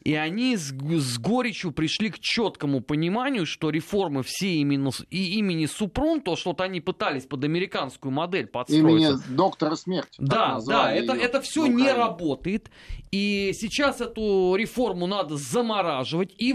И 0.05 0.15
они 0.15 0.57
с, 0.57 0.73
с 0.73 1.19
горечью 1.19 1.73
пришли 1.73 2.11
к 2.11 2.19
четкому 2.19 2.81
пониманию, 2.81 3.45
что 3.47 3.69
реформы 3.71 4.23
все 4.23 4.55
именно, 4.55 4.91
и 5.11 5.39
имени 5.39 5.67
Супрун, 5.67 6.21
то 6.21 6.37
что-то 6.37 6.65
они 6.65 6.81
пытались 6.81 7.27
под 7.27 7.45
американскую 7.45 8.13
модель 8.13 8.47
подстроиться. 8.47 9.11
Имени 9.11 9.37
доктора 9.37 9.75
смерти. 9.75 10.17
Да, 10.19 10.61
да, 10.67 10.93
это, 10.95 11.13
это 11.13 11.41
все 11.41 11.67
не 11.67 11.93
работает. 11.93 12.71
И 13.11 13.53
сейчас 13.55 14.01
эту 14.01 14.55
реформу 14.57 15.07
надо 15.07 15.37
замораживать 15.37 16.33
и 16.39 16.53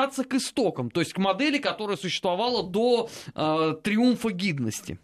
возвращаться 0.00 0.24
к 0.24 0.34
истокам, 0.34 0.90
то 0.90 1.00
есть 1.00 1.12
к 1.12 1.18
модели, 1.18 1.58
которая 1.58 1.96
существовала 1.96 2.62
до 2.62 3.08
э, 3.34 3.74
триумфа 3.82 4.30
гидности. 4.30 4.98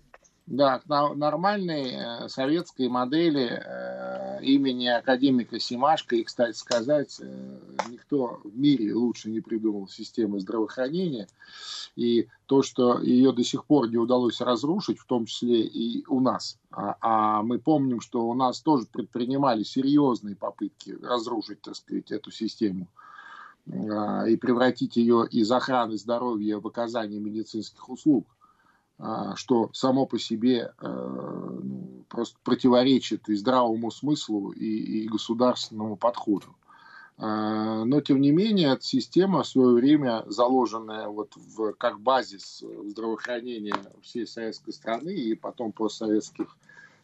Да, 0.46 0.80
нормальной 0.87 1.90
э, 1.90 2.28
советской 2.28 2.88
модели 2.88 3.50
э, 3.50 4.44
имени 4.44 4.87
академика 4.87 5.59
Симашко, 5.59 6.14
и, 6.14 6.22
кстати 6.22 6.56
сказать, 6.56 7.18
э, 7.20 7.59
никто 7.90 8.40
в 8.44 8.56
мире 8.56 8.94
лучше 8.94 9.28
не 9.28 9.40
придумал 9.40 9.88
системы 9.88 10.38
здравоохранения, 10.38 11.26
и 11.96 12.28
то, 12.46 12.62
что 12.62 13.00
ее 13.00 13.32
до 13.32 13.42
сих 13.42 13.64
пор 13.64 13.88
не 13.88 13.96
удалось 13.96 14.40
разрушить, 14.40 15.00
в 15.00 15.06
том 15.06 15.26
числе 15.26 15.62
и 15.62 16.04
у 16.06 16.20
нас, 16.20 16.59
а, 16.70 16.96
а 17.00 17.42
мы 17.42 17.59
помним, 17.59 18.00
что 18.00 18.28
у 18.28 18.35
нас 18.35 18.61
тоже 18.61 18.87
предпринимали 18.87 19.64
серьезные 19.64 20.37
попытки 20.37 20.96
разрушить, 21.02 21.61
так 21.61 21.74
сказать, 21.74 22.12
эту 22.12 22.30
систему 22.30 22.87
и 23.66 24.37
превратить 24.37 24.96
ее 24.96 25.26
из 25.29 25.50
охраны 25.50 25.96
здоровья 25.96 26.59
в 26.59 26.66
оказание 26.66 27.20
медицинских 27.20 27.88
услуг 27.88 28.26
а, 28.98 29.37
что 29.37 29.68
само 29.74 30.07
по 30.07 30.18
себе 30.18 30.72
э, 30.81 30.87
ну, 30.88 32.05
просто 32.09 32.38
противоречит 32.42 33.29
и 33.29 33.35
здравому 33.35 33.90
смыслу, 33.90 34.52
и, 34.52 35.05
и 35.05 35.09
государственному 35.09 35.96
подходу. 35.96 36.57
А, 37.18 37.85
но, 37.85 38.00
тем 38.00 38.22
не 38.22 38.31
менее, 38.31 38.72
эта 38.72 38.83
система 38.83 39.42
в 39.42 39.48
свое 39.48 39.74
время, 39.74 40.24
заложенная 40.29 41.09
вот 41.09 41.37
в, 41.37 41.74
как 41.74 42.00
базис 42.00 42.64
здравоохранения 42.85 43.76
всей 44.00 44.26
советской 44.26 44.72
страны 44.72 45.14
и 45.14 45.35
потом 45.35 45.72
постсоветских 45.72 46.57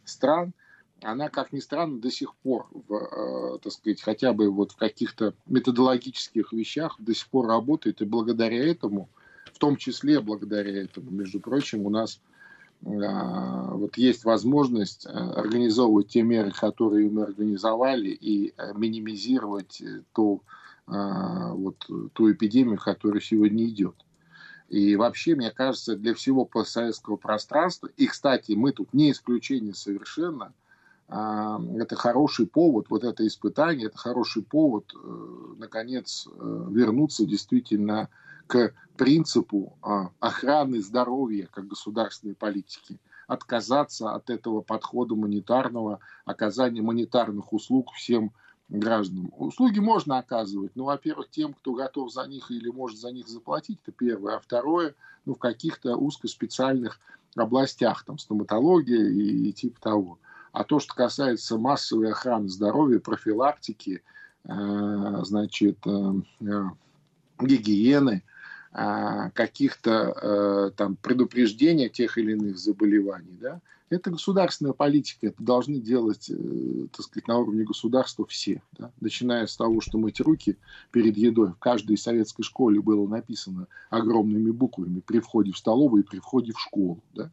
стран, 0.06 0.54
она, 1.02 1.28
как 1.28 1.52
ни 1.52 1.60
странно, 1.60 2.00
до 2.00 2.10
сих 2.10 2.34
пор, 2.36 2.66
в, 2.72 2.94
э, 2.94 3.58
так 3.58 3.72
сказать, 3.72 4.00
хотя 4.00 4.32
бы 4.32 4.50
вот 4.50 4.72
в 4.72 4.76
каких-то 4.76 5.34
методологических 5.46 6.52
вещах 6.52 6.96
до 6.98 7.14
сих 7.14 7.28
пор 7.28 7.46
работает, 7.46 8.02
и 8.02 8.04
благодаря 8.04 8.64
этому– 8.64 9.08
в 9.52 9.58
том 9.58 9.76
числе 9.76 10.20
благодаря 10.20 10.82
этому, 10.82 11.10
между 11.10 11.40
прочим, 11.40 11.86
у 11.86 11.90
нас 11.90 12.20
а, 12.84 13.74
вот 13.74 13.96
есть 13.96 14.24
возможность 14.24 15.06
а, 15.06 15.32
организовывать 15.34 16.08
те 16.08 16.22
меры, 16.22 16.50
которые 16.50 17.10
мы 17.10 17.24
организовали, 17.24 18.08
и 18.08 18.54
а, 18.56 18.72
минимизировать 18.72 19.80
э, 19.80 20.02
ту, 20.12 20.42
вот, 20.84 21.76
ту 22.12 22.32
эпидемию, 22.32 22.76
которая 22.76 23.20
сегодня 23.20 23.64
идет. 23.66 23.94
И 24.68 24.96
вообще, 24.96 25.36
мне 25.36 25.52
кажется, 25.52 25.96
для 25.96 26.12
всего 26.12 26.44
постсоветского 26.44 27.16
пространства, 27.16 27.88
и, 27.96 28.08
кстати, 28.08 28.52
мы 28.52 28.72
тут 28.72 28.92
не 28.92 29.12
исключение 29.12 29.74
совершенно, 29.74 30.52
это 31.14 31.94
хороший 31.94 32.46
повод, 32.46 32.86
вот 32.88 33.04
это 33.04 33.26
испытание, 33.26 33.88
это 33.88 33.98
хороший 33.98 34.42
повод, 34.42 34.92
э, 34.94 35.54
наконец, 35.58 36.26
э, 36.26 36.66
вернуться 36.70 37.26
действительно 37.26 38.08
к 38.46 38.72
принципу 38.96 39.76
а, 39.82 40.10
охраны 40.20 40.80
здоровья 40.82 41.48
как 41.52 41.66
государственной 41.68 42.34
политики, 42.34 42.98
отказаться 43.26 44.12
от 44.12 44.30
этого 44.30 44.60
подхода 44.62 45.14
монетарного, 45.14 46.00
оказания 46.24 46.82
монетарных 46.82 47.52
услуг 47.52 47.92
всем 47.92 48.32
гражданам. 48.68 49.32
Услуги 49.36 49.80
можно 49.80 50.18
оказывать, 50.18 50.72
но, 50.74 50.84
во-первых, 50.84 51.30
тем, 51.30 51.54
кто 51.54 51.72
готов 51.72 52.12
за 52.12 52.26
них 52.26 52.50
или 52.50 52.68
может 52.68 52.98
за 52.98 53.10
них 53.10 53.28
заплатить, 53.28 53.78
это 53.82 53.92
первое. 53.92 54.36
А 54.36 54.40
второе, 54.40 54.94
ну, 55.24 55.34
в 55.34 55.38
каких-то 55.38 55.96
узкоспециальных 55.96 57.00
областях, 57.36 58.04
там, 58.04 58.18
стоматология 58.18 59.08
и, 59.08 59.48
и 59.48 59.52
типа 59.52 59.80
того. 59.80 60.18
А 60.52 60.64
то, 60.64 60.78
что 60.80 60.94
касается 60.94 61.56
массовой 61.56 62.12
охраны 62.12 62.48
здоровья, 62.48 63.00
профилактики, 63.00 64.02
э, 64.44 65.20
значит, 65.22 65.78
э, 65.86 66.12
э, 66.40 66.64
гигиены, 67.40 68.22
каких-то 69.34 70.72
там 70.78 70.96
предупреждения 70.96 71.90
тех 71.90 72.16
или 72.16 72.32
иных 72.32 72.56
заболеваний, 72.56 73.36
да, 73.38 73.60
это 73.90 74.10
государственная 74.10 74.72
политика, 74.72 75.26
это 75.26 75.42
должны 75.42 75.78
делать, 75.78 76.30
так 76.92 77.04
сказать, 77.04 77.28
на 77.28 77.36
уровне 77.36 77.64
государства 77.64 78.24
все, 78.24 78.62
да? 78.78 78.90
начиная 78.98 79.46
с 79.46 79.58
того, 79.58 79.82
что 79.82 79.98
мыть 79.98 80.20
руки 80.20 80.56
перед 80.90 81.18
едой. 81.18 81.50
В 81.50 81.58
каждой 81.58 81.98
советской 81.98 82.44
школе 82.44 82.80
было 82.80 83.06
написано 83.06 83.66
огромными 83.90 84.50
буквами 84.50 85.00
при 85.00 85.20
входе 85.20 85.52
в 85.52 85.58
столовую 85.58 86.02
и 86.02 86.06
при 86.06 86.20
входе 86.20 86.54
в 86.54 86.58
школу, 86.58 87.02
да? 87.12 87.30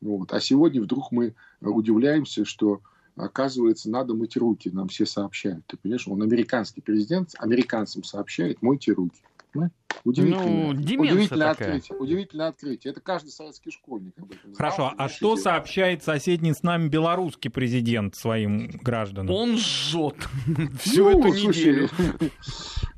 Вот. 0.00 0.32
А 0.32 0.40
сегодня 0.40 0.82
вдруг 0.82 1.12
мы 1.12 1.34
удивляемся, 1.60 2.44
что 2.44 2.80
оказывается, 3.16 3.90
надо 3.90 4.14
мыть 4.14 4.36
руки, 4.36 4.70
нам 4.70 4.88
все 4.88 5.06
сообщают. 5.06 5.64
Ты 5.66 5.76
понимаешь, 5.76 6.06
он 6.06 6.22
американский 6.22 6.80
президент 6.82 7.30
американцам 7.38 8.04
сообщает, 8.04 8.62
мойте 8.62 8.92
руки. 8.92 9.22
Удивительное, 10.04 10.46
ну, 10.46 10.68
удивительное 10.68 11.50
открытие. 11.50 11.98
Удивительное 11.98 12.48
открытие. 12.48 12.92
Это 12.92 13.00
каждый 13.00 13.30
советский 13.30 13.70
школьник 13.70 14.12
об 14.18 14.30
этом 14.30 14.54
знал. 14.54 14.56
Хорошо, 14.56 14.94
а 14.96 15.08
что 15.08 15.20
делает. 15.20 15.42
сообщает 15.42 16.04
соседний 16.04 16.52
с 16.52 16.62
нами 16.62 16.88
белорусский 16.88 17.50
президент 17.50 18.14
своим 18.14 18.68
гражданам? 18.82 19.34
Он 19.34 19.56
жжет 19.56 20.16
всю 20.80 21.10
ну, 21.10 21.18
эту 21.18 21.28
неделю. 21.28 21.88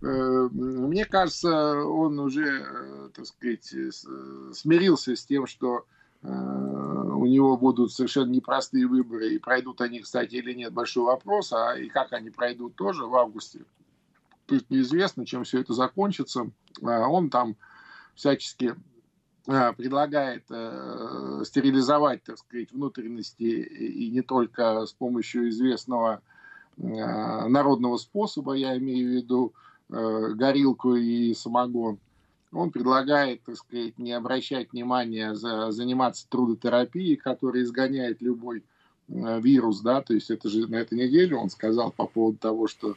Э, 0.00 0.48
мне 0.52 1.04
кажется, 1.06 1.82
он 1.82 2.20
уже, 2.20 2.62
э, 2.62 3.08
так 3.12 3.26
сказать, 3.26 3.64
смирился 4.54 5.16
с 5.16 5.26
тем, 5.26 5.48
что 5.48 5.78
э, 5.78 5.97
у 6.22 7.26
него 7.26 7.56
будут 7.56 7.92
совершенно 7.92 8.30
непростые 8.30 8.86
выборы, 8.86 9.34
и 9.34 9.38
пройдут 9.38 9.80
они, 9.80 10.00
кстати, 10.00 10.34
или 10.34 10.52
нет, 10.52 10.72
большой 10.72 11.04
вопрос, 11.04 11.52
а 11.52 11.74
и 11.78 11.88
как 11.88 12.12
они 12.12 12.30
пройдут 12.30 12.74
тоже 12.74 13.06
в 13.06 13.14
августе 13.14 13.60
тут 14.48 14.70
неизвестно, 14.70 15.26
чем 15.26 15.44
все 15.44 15.60
это 15.60 15.74
закончится. 15.74 16.50
А, 16.82 17.08
он 17.08 17.30
там 17.30 17.56
всячески 18.14 18.74
а, 19.46 19.72
предлагает 19.72 20.44
э, 20.50 21.42
стерилизовать, 21.44 22.24
так 22.24 22.38
сказать, 22.38 22.72
внутренности 22.72 23.44
и 23.44 24.10
не 24.10 24.22
только 24.22 24.86
с 24.86 24.92
помощью 24.92 25.50
известного 25.50 26.22
народного 26.76 27.96
способа, 27.96 28.52
я 28.52 28.78
имею 28.78 29.08
в 29.08 29.16
виду 29.16 29.52
э, 29.90 30.28
горилку 30.34 30.94
и 30.94 31.34
самогон. 31.34 31.98
Он 32.52 32.70
предлагает, 32.70 33.42
так 33.42 33.56
сказать, 33.56 33.98
не 33.98 34.12
обращать 34.12 34.72
внимания, 34.72 35.34
за, 35.34 35.70
заниматься 35.70 36.26
трудотерапией, 36.28 37.16
которая 37.16 37.62
изгоняет 37.62 38.22
любой 38.22 38.64
э, 39.08 39.40
вирус, 39.40 39.80
да, 39.80 40.00
то 40.00 40.14
есть 40.14 40.30
это 40.30 40.48
же 40.48 40.66
на 40.66 40.76
этой 40.76 40.98
неделе 40.98 41.36
он 41.36 41.50
сказал 41.50 41.90
по 41.92 42.06
поводу 42.06 42.38
того, 42.38 42.66
что 42.66 42.96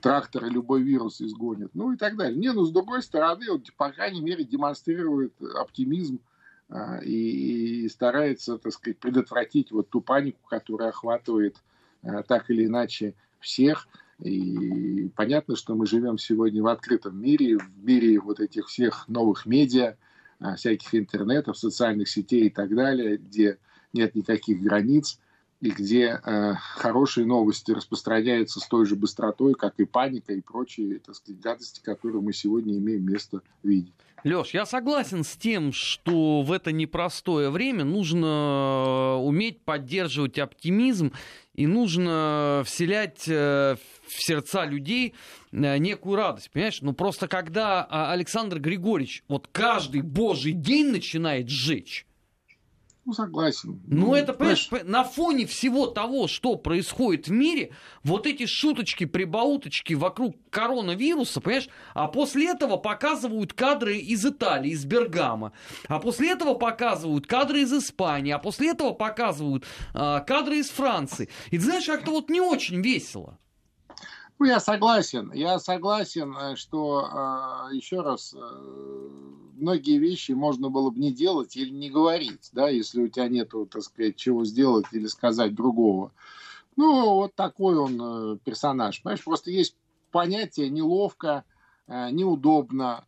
тракторы 0.00 0.48
любой 0.48 0.82
вирус 0.82 1.20
изгонят, 1.20 1.70
ну 1.74 1.92
и 1.92 1.96
так 1.96 2.16
далее. 2.16 2.38
Не, 2.38 2.52
ну 2.52 2.64
с 2.64 2.70
другой 2.70 3.02
стороны, 3.02 3.50
он, 3.50 3.62
по 3.76 3.90
крайней 3.90 4.20
мере, 4.20 4.44
демонстрирует 4.44 5.32
оптимизм 5.56 6.20
а, 6.68 6.98
и 6.98 7.88
старается, 7.88 8.58
так 8.58 8.72
сказать, 8.72 8.98
предотвратить 8.98 9.70
вот 9.70 9.88
ту 9.88 10.00
панику, 10.00 10.40
которая 10.48 10.90
охватывает 10.90 11.56
а, 12.02 12.22
так 12.22 12.50
или 12.50 12.66
иначе 12.66 13.14
всех. 13.40 13.88
И 14.22 15.10
понятно, 15.14 15.54
что 15.54 15.74
мы 15.74 15.86
живем 15.86 16.18
сегодня 16.18 16.62
в 16.62 16.66
открытом 16.66 17.20
мире, 17.20 17.58
в 17.58 17.84
мире 17.84 18.18
вот 18.18 18.40
этих 18.40 18.66
всех 18.66 19.06
новых 19.08 19.46
медиа, 19.46 19.96
а, 20.40 20.56
всяких 20.56 20.94
интернетов, 20.94 21.56
социальных 21.56 22.08
сетей 22.08 22.46
и 22.46 22.50
так 22.50 22.74
далее, 22.74 23.16
где 23.16 23.58
нет 23.92 24.14
никаких 24.14 24.60
границ 24.60 25.18
и 25.60 25.70
где 25.70 26.20
э, 26.24 26.54
хорошие 26.54 27.26
новости 27.26 27.72
распространяются 27.72 28.60
с 28.60 28.68
той 28.68 28.86
же 28.86 28.94
быстротой, 28.94 29.54
как 29.54 29.74
и 29.78 29.84
паника 29.84 30.32
и 30.32 30.40
прочие, 30.40 31.00
так 31.00 31.16
сказать, 31.16 31.40
гадости, 31.40 31.80
которые 31.82 32.22
мы 32.22 32.32
сегодня 32.32 32.78
имеем 32.78 33.04
место 33.04 33.42
видеть. 33.64 33.92
Леш, 34.24 34.52
я 34.52 34.66
согласен 34.66 35.22
с 35.22 35.36
тем, 35.36 35.72
что 35.72 36.42
в 36.42 36.50
это 36.50 36.72
непростое 36.72 37.50
время 37.50 37.84
нужно 37.84 39.16
уметь 39.20 39.64
поддерживать 39.64 40.38
оптимизм 40.38 41.12
и 41.54 41.66
нужно 41.66 42.62
вселять 42.66 43.28
э, 43.28 43.76
в 44.06 44.22
сердца 44.22 44.64
людей 44.64 45.14
э, 45.52 45.78
некую 45.78 46.16
радость, 46.16 46.50
понимаешь? 46.50 46.80
Ну 46.82 46.94
просто 46.94 47.28
когда 47.28 47.86
а, 47.88 48.12
Александр 48.12 48.58
Григорьевич 48.58 49.22
вот 49.28 49.48
каждый 49.52 50.02
божий 50.02 50.52
день 50.52 50.90
начинает 50.90 51.48
сжечь, 51.48 52.07
ну, 53.08 53.14
согласен. 53.14 53.80
Ну, 53.86 54.08
ну 54.08 54.14
это, 54.14 54.34
понимаешь, 54.34 54.68
понимаешь, 54.68 54.90
на 54.90 55.02
фоне 55.02 55.46
всего 55.46 55.86
того, 55.86 56.28
что 56.28 56.56
происходит 56.56 57.28
в 57.28 57.30
мире, 57.30 57.70
вот 58.04 58.26
эти 58.26 58.44
шуточки, 58.44 59.06
прибауточки 59.06 59.94
вокруг 59.94 60.36
коронавируса, 60.50 61.40
понимаешь, 61.40 61.70
а 61.94 62.06
после 62.08 62.50
этого 62.50 62.76
показывают 62.76 63.54
кадры 63.54 63.96
из 63.96 64.26
Италии, 64.26 64.72
из 64.72 64.84
Бергама, 64.84 65.52
а 65.88 66.00
после 66.00 66.32
этого 66.32 66.52
показывают 66.52 67.26
кадры 67.26 67.62
из 67.62 67.72
Испании, 67.72 68.32
а 68.32 68.38
после 68.38 68.72
этого 68.72 68.92
показывают 68.92 69.64
э, 69.94 70.20
кадры 70.26 70.58
из 70.58 70.68
Франции. 70.68 71.30
И 71.50 71.56
ты 71.56 71.64
знаешь, 71.64 71.86
как-то 71.86 72.10
вот 72.10 72.28
не 72.28 72.42
очень 72.42 72.82
весело. 72.82 73.38
Ну, 74.38 74.46
я 74.46 74.60
согласен. 74.60 75.32
Я 75.32 75.58
согласен, 75.58 76.36
э, 76.36 76.56
что, 76.56 77.68
э, 77.70 77.74
еще 77.74 78.02
раз, 78.02 78.34
э, 78.34 79.08
многие 79.56 79.98
вещи 79.98 80.30
можно 80.30 80.70
было 80.70 80.90
бы 80.90 81.00
не 81.00 81.12
делать 81.12 81.56
или 81.56 81.70
не 81.70 81.90
говорить, 81.90 82.50
да, 82.52 82.68
если 82.68 83.02
у 83.02 83.08
тебя 83.08 83.28
нету, 83.28 83.66
так 83.66 83.82
сказать, 83.82 84.14
чего 84.14 84.44
сделать 84.44 84.86
или 84.92 85.06
сказать 85.06 85.54
другого. 85.54 86.12
Ну, 86.76 87.14
вот 87.14 87.34
такой 87.34 87.76
он 87.76 88.38
персонаж. 88.44 89.02
Понимаешь, 89.02 89.24
просто 89.24 89.50
есть 89.50 89.74
понятие 90.12 90.70
неловко, 90.70 91.42
неудобно, 91.88 93.04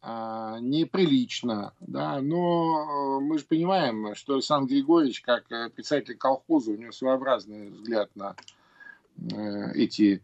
неприлично, 0.61 1.73
да, 1.79 2.21
но 2.21 3.21
мы 3.21 3.39
же 3.39 3.45
понимаем, 3.45 4.17
что 4.17 4.35
Александр 4.35 4.71
Григорьевич, 4.71 5.21
как 5.21 5.47
председатель 5.47 6.17
колхоза, 6.17 6.73
у 6.73 6.77
него 6.77 6.91
своеобразный 6.91 7.71
взгляд 7.71 8.11
на 8.17 8.35
эти 9.75 10.21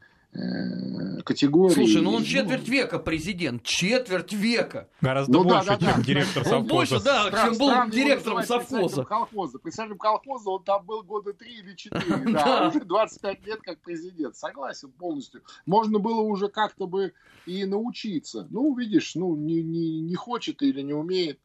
категории. 1.25 1.75
Слушай, 1.75 2.03
ну 2.03 2.13
он 2.13 2.25
четверть 2.25 2.69
века 2.69 2.99
президент, 2.99 3.63
четверть 3.63 4.33
века. 4.33 4.89
Гораздо 5.01 5.33
ну, 5.33 5.45
больше, 5.45 5.67
да, 5.67 5.77
да, 5.77 5.87
чем 5.87 5.97
да. 5.97 6.03
директор 6.03 6.45
совхоза. 6.45 6.57
Он 6.57 6.67
больше, 6.67 7.01
да, 7.01 7.27
Стран, 7.27 7.49
чем 7.51 7.59
был 7.59 7.91
директором 7.91 8.43
совхоза. 8.43 9.05
Колхоза. 9.05 9.59
Председателем 9.59 9.99
колхоза 9.99 10.51
он 10.51 10.65
там 10.65 10.85
был 10.85 11.03
года 11.03 11.33
три 11.33 11.59
или 11.59 11.75
четыре, 11.75 12.33
да, 12.33 12.69
уже 12.69 12.81
25 12.81 13.47
лет 13.47 13.61
как 13.63 13.81
президент. 13.81 14.37
Согласен 14.37 14.91
полностью. 14.93 15.43
Можно 15.67 15.99
было 15.99 16.21
уже 16.21 16.49
как-то 16.49 16.87
бы 16.87 17.13
и 17.47 17.65
научиться. 17.65 18.47
Ну, 18.51 18.75
видишь, 18.77 19.15
ну, 19.15 19.35
не, 19.37 19.63
не, 19.63 20.01
не 20.01 20.15
хочет 20.15 20.63
или 20.63 20.83
не 20.83 20.95
умеет. 20.95 21.41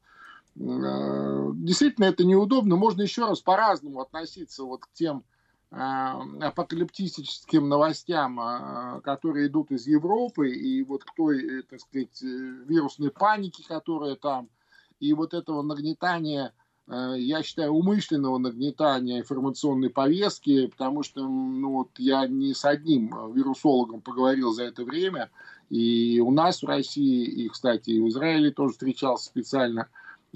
Э, 0.59 1.51
действительно, 1.53 2.05
это 2.05 2.23
неудобно. 2.23 2.75
Можно 2.75 3.03
еще 3.03 3.25
раз 3.25 3.41
по-разному 3.41 4.01
относиться 4.01 4.63
вот 4.63 4.85
к 4.85 4.89
тем 4.93 5.23
Э, 5.23 5.23
апокалиптическим 5.71 7.69
новостям, 7.69 8.39
э, 8.39 9.01
которые 9.01 9.47
идут 9.47 9.71
из 9.71 9.87
Европы, 9.87 10.49
и 10.49 10.83
вот 10.83 11.05
к 11.05 11.15
той, 11.15 11.63
так 11.63 11.79
сказать, 11.79 12.21
вирусной 12.21 13.09
панике, 13.09 13.63
которая 13.65 14.15
там, 14.15 14.49
и 14.99 15.13
вот 15.13 15.33
этого 15.33 15.61
нагнетания, 15.61 16.53
э, 16.87 17.15
я 17.17 17.41
считаю, 17.41 17.71
умышленного 17.71 18.37
нагнетания 18.37 19.19
информационной 19.19 19.89
повестки, 19.89 20.67
потому 20.67 21.03
что 21.03 21.25
ну, 21.25 21.71
вот 21.71 21.91
я 21.97 22.27
не 22.27 22.53
с 22.53 22.65
одним 22.65 23.31
вирусологом 23.31 24.01
поговорил 24.01 24.51
за 24.51 24.65
это 24.65 24.83
время, 24.83 25.31
и 25.69 26.19
у 26.19 26.31
нас 26.31 26.63
в 26.63 26.65
России, 26.65 27.23
и, 27.23 27.47
кстати, 27.47 27.91
и 27.91 28.01
в 28.01 28.09
Израиле 28.09 28.51
тоже 28.51 28.73
встречался 28.73 29.27
специально, 29.27 29.87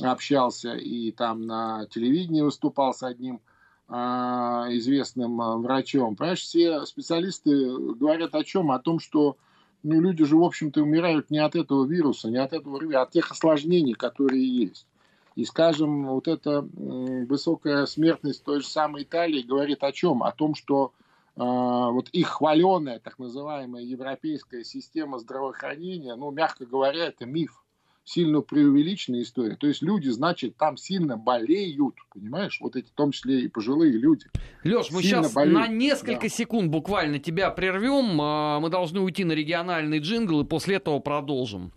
общался, 0.02 0.76
и 0.76 1.12
там 1.12 1.46
на 1.46 1.88
телевидении 1.88 2.42
выступал 2.42 2.94
с 2.94 3.04
одним 3.04 3.42
известным 3.88 5.40
а, 5.42 5.58
врачом. 5.58 6.16
Понимаешь, 6.16 6.42
все 6.42 6.86
специалисты 6.86 7.52
говорят 7.94 8.34
о 8.34 8.44
чем? 8.44 8.72
О 8.72 8.80
том, 8.80 9.00
что 9.00 9.38
ну, 9.84 10.02
люди 10.02 10.26
же, 10.26 10.36
в 10.36 10.44
общем-то, 10.44 10.82
умирают 10.82 11.30
не 11.30 11.38
от 11.38 11.56
этого 11.56 11.86
вируса, 11.86 12.30
не 12.30 12.38
от 12.38 12.54
этого 12.54 12.82
а 12.98 13.04
от 13.04 13.12
тех 13.12 13.30
осложнений, 13.30 13.94
которые 13.94 14.44
есть. 14.44 14.88
И, 15.36 15.46
скажем, 15.46 16.08
вот 16.08 16.28
эта 16.28 16.62
высокая 16.62 17.86
смертность 17.86 18.44
той 18.44 18.62
же 18.62 18.68
самой 18.68 19.04
Италии 19.04 19.42
говорит 19.42 19.84
о 19.84 19.92
чем? 19.92 20.24
О 20.24 20.32
том, 20.32 20.56
что 20.56 20.94
э, 21.36 21.42
вот 21.42 22.10
их 22.10 22.30
хваленая, 22.30 23.00
так 23.00 23.20
называемая 23.20 23.84
европейская 23.84 24.64
система 24.64 25.20
здравоохранения, 25.20 26.16
ну, 26.16 26.32
мягко 26.32 26.66
говоря, 26.66 27.08
это 27.08 27.26
миф 27.26 27.65
сильно 28.06 28.42
преувеличенная 28.42 29.24
история. 29.24 29.56
То 29.56 29.68
есть 29.68 29.82
люди, 29.82 30.10
значит, 30.10 30.56
там 30.56 30.78
сильно 30.78 31.18
болеют, 31.18 31.96
понимаешь? 32.14 32.60
Вот 32.62 32.76
эти, 32.76 32.88
в 32.88 32.92
том 32.94 33.12
числе 33.12 33.42
и 33.42 33.48
пожилые 33.48 33.94
люди. 33.94 34.28
Леш, 34.64 34.92
мы 34.92 35.02
сейчас 35.02 35.34
болеют. 35.34 35.60
на 35.60 35.68
несколько 35.68 36.22
да. 36.24 36.30
секунд 36.30 36.70
буквально 36.70 37.20
тебя 37.20 37.50
прервем. 37.50 38.22
А, 38.22 38.60
мы 38.60 38.70
должны 38.70 39.02
уйти 39.02 39.24
на 39.24 39.34
региональный 39.34 40.00
джингл 40.00 40.42
и 40.42 40.46
после 40.46 40.76
этого 40.76 41.00
продолжим. 41.00 41.72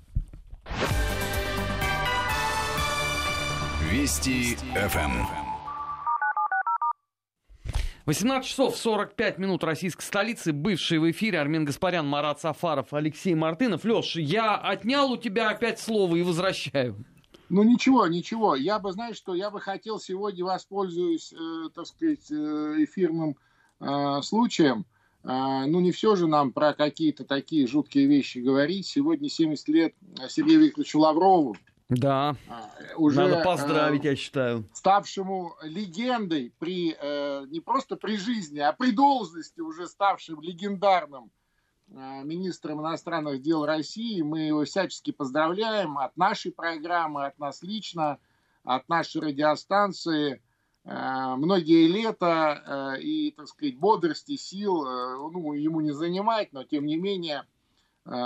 Вести 3.91 4.57
ФМ. 4.75 5.48
18 8.09 8.49
часов 8.49 8.75
45 8.75 9.37
минут 9.37 9.63
российской 9.63 10.01
столицы. 10.03 10.55
Бывший 10.55 10.99
в 10.99 11.11
эфире 11.11 11.41
Армен 11.41 11.67
Гаспарян, 11.67 12.09
Марат 12.09 12.41
Сафаров, 12.41 12.95
Алексей 12.95 13.35
Мартынов. 13.35 13.85
Леш, 13.85 14.17
я 14.17 14.57
отнял 14.57 15.13
у 15.13 15.19
тебя 15.19 15.51
опять 15.51 15.79
слово 15.79 16.17
и 16.17 16.23
возвращаю. 16.23 17.05
Ну 17.51 17.63
ничего, 17.65 18.07
ничего. 18.07 18.57
Я 18.57 18.79
бы, 18.79 18.93
знаешь, 18.93 19.17
что 19.17 19.35
я 19.35 19.51
бы 19.51 19.61
хотел 19.61 20.01
сегодня 20.01 20.43
воспользуюсь, 20.43 21.35
э, 21.35 21.69
так 21.75 21.87
сказать, 21.87 22.31
э, 22.31 22.35
эфирным 22.79 23.37
э, 23.79 24.23
случаем. 24.23 24.87
Э, 25.23 25.67
ну 25.67 25.81
не 25.81 25.93
все 25.93 26.17
же 26.17 26.29
нам 26.29 26.53
про 26.53 26.73
какие-то 26.73 27.25
такие 27.25 27.67
жуткие 27.67 28.07
вещи 28.07 28.39
говорить. 28.39 28.87
Сегодня 28.87 29.29
70 29.29 29.69
лет 29.69 29.95
Сергею 30.31 30.61
Викторовичу 30.61 30.99
Лаврову. 31.01 31.57
Да, 31.89 32.37
а, 32.51 32.69
уже, 32.99 33.23
надо 33.23 33.43
поздравить, 33.43 34.05
э, 34.05 34.11
я 34.11 34.17
считаю. 34.17 34.65
Ставшему 34.75 35.55
легендой 35.63 36.53
при, 36.59 36.95
э, 37.01 37.47
не 37.47 37.61
просто 37.61 37.97
при 37.97 38.19
жизни, 38.19 38.59
а 38.59 38.75
при 38.75 38.91
должности, 38.91 39.61
уже 39.63 39.87
ставшим 39.87 40.43
легендарным 40.43 41.31
э, 41.89 42.23
министром 42.25 42.83
иностранных 42.83 43.41
дел 43.41 43.65
России. 43.65 44.21
Мы 44.21 44.41
его 44.41 44.67
всячески 44.67 45.13
поздравляем 45.13 45.97
от 45.97 46.15
нашей 46.19 46.53
программы, 46.53 47.25
от 47.25 47.39
нас 47.39 47.63
лично, 47.63 48.19
от 48.65 48.87
нашей 48.91 49.23
радиостанции. 49.23 50.43
Э, 50.85 51.37
многие 51.37 51.87
лета 51.87 52.97
э, 52.99 53.01
и, 53.01 53.31
так 53.31 53.49
сказать, 53.49 53.79
бодрости, 53.79 54.37
сил, 54.37 54.85
э, 54.85 55.17
ну, 55.33 55.55
ему 55.55 55.81
не 55.81 55.93
занимать, 55.93 56.53
но 56.53 56.65
тем 56.65 56.85
не 56.85 56.99
менее– 56.99 57.45
Э, 57.58 57.58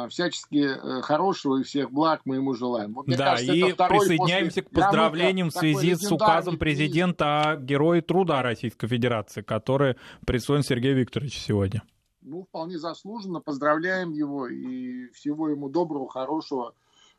всячески 0.09 0.59
э, 0.59 1.03
хорошего 1.03 1.59
и 1.59 1.62
всех 1.62 1.90
благ 1.90 2.23
мы 2.25 2.37
ему 2.37 2.55
желаем. 2.55 2.95
Вот, 2.95 3.07
да, 3.07 3.16
кажется, 3.16 3.53
и 3.53 3.73
присоединяемся 3.73 4.62
к 4.62 4.71
поздравлениям 4.71 5.51
в 5.51 5.53
связи 5.53 5.95
с 5.95 6.11
указом 6.11 6.59
президента 6.59 7.51
о 7.51 7.57
Герое 7.57 8.03
труда 8.03 8.42
Российской 8.42 8.87
Федерации, 8.87 9.42
который 9.42 9.97
присвоен 10.27 10.62
Сергею 10.62 10.97
Викторовичу 10.97 11.38
сегодня. 11.38 11.83
Ну, 12.21 12.45
вполне 12.45 12.79
заслуженно. 12.79 13.40
Поздравляем 13.40 14.12
его 14.12 14.47
и 14.47 15.09
всего 15.11 15.49
ему 15.49 15.68
доброго, 15.68 16.09
хорошего. 16.09 16.75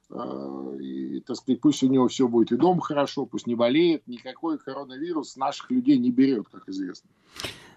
Э, 0.10 0.78
и, 0.80 1.20
так 1.22 1.36
сказать, 1.36 1.60
пусть 1.60 1.84
у 1.84 1.88
него 1.88 2.08
все 2.08 2.28
будет 2.28 2.54
и 2.54 2.58
дома 2.58 2.82
хорошо, 2.82 3.26
пусть 3.26 3.48
не 3.48 3.56
болеет. 3.56 4.08
Никакой 4.08 4.58
коронавирус 4.58 5.36
наших 5.36 5.70
людей 5.72 5.98
не 5.98 6.12
берет, 6.12 6.48
как 6.50 6.70
известно. 6.70 7.10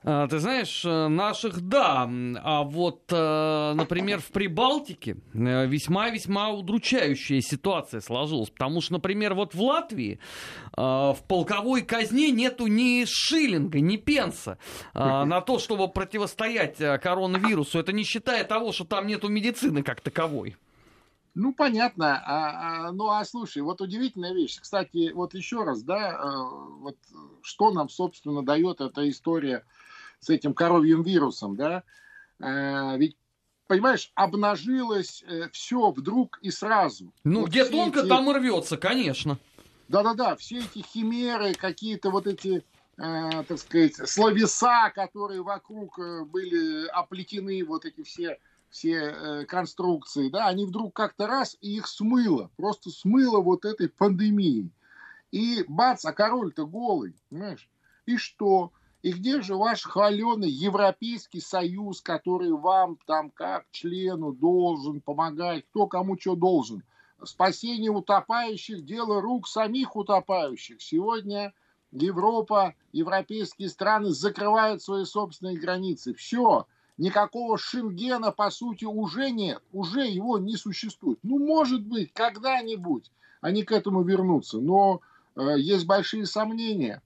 А, 0.02 0.28
ты 0.28 0.38
знаешь, 0.38 0.84
э, 0.84 1.08
наших 1.08 1.60
да, 1.60 2.08
а 2.44 2.62
вот, 2.62 3.02
э, 3.10 3.72
например, 3.74 4.20
в 4.20 4.28
Прибалтике 4.28 5.16
э, 5.34 5.66
весьма-весьма 5.66 6.50
удручающая 6.50 7.40
ситуация 7.40 8.00
сложилась, 8.00 8.50
потому 8.50 8.80
что, 8.80 8.94
например, 8.94 9.34
вот 9.34 9.54
в 9.54 9.62
Латвии 9.62 10.20
в 10.76 11.18
полковой 11.26 11.82
казне 11.82 12.30
нету 12.30 12.66
ни 12.66 13.04
шиллинга, 13.06 13.80
ни 13.80 13.96
пенса 13.96 14.58
на 14.92 15.40
то, 15.40 15.58
чтобы 15.58 15.88
противостоять 15.88 16.76
коронавирусу. 16.76 17.78
Это 17.78 17.92
не 17.92 18.04
считая 18.04 18.44
того, 18.44 18.72
что 18.72 18.84
там 18.84 19.06
нету 19.06 19.28
медицины 19.28 19.82
как 19.82 20.02
таковой. 20.02 20.56
Ну, 21.34 21.54
понятно. 21.54 22.22
А, 22.24 22.88
а, 22.88 22.92
ну, 22.92 23.08
а 23.10 23.24
слушай, 23.24 23.62
вот 23.62 23.80
удивительная 23.80 24.34
вещь. 24.34 24.58
Кстати, 24.60 25.12
вот 25.12 25.34
еще 25.34 25.64
раз, 25.64 25.82
да, 25.82 26.18
вот 26.80 26.96
что 27.42 27.70
нам, 27.70 27.88
собственно, 27.88 28.42
дает 28.44 28.80
эта 28.80 29.08
история 29.08 29.64
с 30.26 30.30
этим 30.30 30.54
коровьим 30.54 31.02
вирусом, 31.02 31.56
да? 31.56 31.84
Э, 32.40 32.96
ведь 32.98 33.16
понимаешь, 33.68 34.10
обнажилось 34.14 35.22
э, 35.26 35.48
все 35.52 35.90
вдруг 35.90 36.38
и 36.42 36.50
сразу. 36.50 37.12
Ну, 37.24 37.42
вот 37.42 37.50
где 37.50 37.64
тонко, 37.64 38.00
эти... 38.00 38.08
там 38.08 38.28
и 38.30 38.34
рвется, 38.34 38.76
конечно. 38.76 39.38
Да-да-да, 39.88 40.34
все 40.36 40.58
эти 40.58 40.80
химеры, 40.80 41.54
какие-то 41.54 42.10
вот 42.10 42.26
эти, 42.26 42.64
э, 42.98 43.44
так 43.46 43.58
сказать, 43.58 43.94
словеса, 44.08 44.90
которые 44.92 45.42
вокруг 45.42 45.98
э, 46.00 46.24
были 46.24 46.88
оплетены, 46.88 47.64
вот 47.64 47.84
эти 47.84 48.02
все, 48.02 48.40
все 48.68 48.94
э, 48.94 49.44
конструкции, 49.44 50.28
да, 50.28 50.48
они 50.48 50.64
вдруг 50.66 50.92
как-то 50.92 51.28
раз 51.28 51.56
и 51.60 51.76
их 51.76 51.86
смыло, 51.86 52.50
просто 52.56 52.90
смыло 52.90 53.40
вот 53.40 53.64
этой 53.64 53.88
пандемией. 53.88 54.70
И 55.30 55.64
бац, 55.68 56.04
а 56.04 56.12
король-то 56.12 56.66
голый, 56.66 57.14
понимаешь? 57.30 57.68
И 58.06 58.16
что? 58.16 58.72
И 59.06 59.12
где 59.12 59.40
же 59.40 59.54
ваш 59.54 59.84
хваленый 59.84 60.50
Европейский 60.50 61.40
Союз, 61.40 62.00
который 62.00 62.50
вам 62.50 62.98
там 63.06 63.30
как 63.30 63.64
члену 63.70 64.32
должен 64.32 65.00
помогать, 65.00 65.64
кто 65.70 65.86
кому 65.86 66.18
что 66.18 66.34
должен? 66.34 66.82
Спасение 67.22 67.92
утопающих– 67.92 68.84
дело 68.84 69.20
рук 69.20 69.46
самих 69.46 69.94
утопающих. 69.94 70.82
Сегодня 70.82 71.54
Европа, 71.92 72.74
европейские 72.90 73.68
страны 73.68 74.10
закрывают 74.10 74.82
свои 74.82 75.04
собственные 75.04 75.56
границы. 75.56 76.12
Все, 76.12 76.66
никакого 76.98 77.58
Шенгена, 77.58 78.32
по 78.32 78.50
сути, 78.50 78.86
уже 78.86 79.30
нет, 79.30 79.62
уже 79.72 80.04
его 80.04 80.38
не 80.38 80.56
существует. 80.56 81.20
Ну, 81.22 81.38
может 81.38 81.82
быть, 81.82 82.12
когда-нибудь 82.12 83.12
они 83.40 83.62
к 83.62 83.70
этому 83.70 84.02
вернутся, 84.02 84.58
но 84.58 85.00
э, 85.36 85.60
есть 85.60 85.86
большие 85.86 86.26
сомнения 86.26 87.02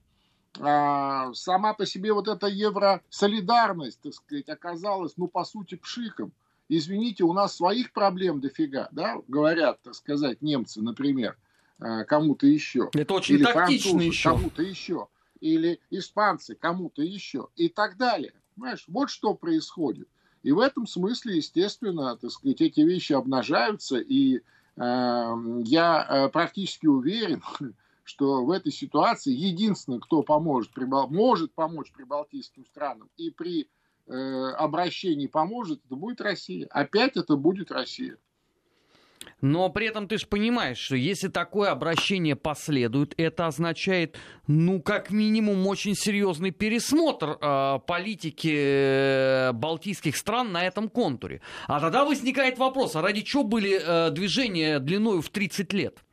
сама 0.55 1.73
по 1.73 1.85
себе 1.85 2.13
вот 2.13 2.27
эта 2.27 2.47
евросолидарность, 2.47 4.01
так 4.01 4.13
сказать, 4.13 4.49
оказалась, 4.49 5.13
ну, 5.17 5.27
по 5.27 5.45
сути, 5.45 5.75
пшиком. 5.75 6.33
Извините, 6.73 7.23
у 7.25 7.33
нас 7.33 7.55
своих 7.55 7.91
проблем 7.91 8.39
дофига, 8.39 8.87
да, 8.91 9.17
говорят, 9.27 9.81
так 9.81 9.93
сказать, 9.93 10.41
немцы, 10.41 10.81
например, 10.81 11.37
а, 11.81 12.05
кому-то 12.05 12.47
еще. 12.47 12.89
Это 12.93 13.13
очень 13.13 13.35
или 13.35 13.43
тактично 13.43 13.99
еще. 13.99 14.29
Кому-то 14.29 14.61
еще. 14.61 15.07
Или 15.41 15.81
испанцы 15.89 16.55
кому-то 16.55 17.01
еще. 17.01 17.49
И 17.55 17.67
так 17.67 17.97
далее. 17.97 18.33
Понимаешь, 18.55 18.85
вот 18.87 19.09
что 19.09 19.33
происходит. 19.33 20.07
И 20.43 20.51
в 20.51 20.59
этом 20.59 20.87
смысле, 20.87 21.37
естественно, 21.37 22.15
так 22.15 22.31
сказать, 22.31 22.61
эти 22.61 22.81
вещи 22.81 23.13
обнажаются. 23.13 23.97
И 23.97 24.37
э, 24.37 24.41
я 25.65 26.29
практически 26.31 26.85
уверен, 26.87 27.43
что 28.11 28.43
в 28.43 28.51
этой 28.51 28.73
ситуации 28.73 29.31
единственный, 29.31 29.99
кто 29.99 30.21
поможет, 30.21 30.71
может 30.75 31.53
помочь 31.53 31.93
прибалтийским 31.93 32.65
странам 32.65 33.09
и 33.15 33.29
при 33.29 33.69
э, 34.07 34.51
обращении 34.57 35.27
поможет, 35.27 35.79
это 35.85 35.95
будет 35.95 36.19
Россия. 36.19 36.67
Опять 36.71 37.15
это 37.15 37.37
будет 37.37 37.71
Россия. 37.71 38.17
Но 39.39 39.69
при 39.69 39.87
этом 39.87 40.09
ты 40.09 40.17
же 40.17 40.27
понимаешь, 40.27 40.77
что 40.77 40.95
если 40.97 41.29
такое 41.29 41.71
обращение 41.71 42.35
последует, 42.35 43.13
это 43.17 43.47
означает, 43.47 44.17
ну, 44.47 44.81
как 44.81 45.09
минимум, 45.11 45.65
очень 45.67 45.95
серьезный 45.95 46.51
пересмотр 46.51 47.37
э, 47.39 47.79
политики 47.87 48.53
э, 48.53 49.51
балтийских 49.53 50.17
стран 50.17 50.51
на 50.51 50.65
этом 50.65 50.89
контуре. 50.89 51.41
А 51.67 51.79
тогда 51.79 52.03
возникает 52.03 52.57
вопрос, 52.57 52.97
а 52.97 53.01
ради 53.01 53.21
чего 53.21 53.43
были 53.43 53.79
э, 53.81 54.11
движения 54.11 54.79
длиной 54.79 55.21
в 55.21 55.29
30 55.29 55.71
лет? 55.71 56.03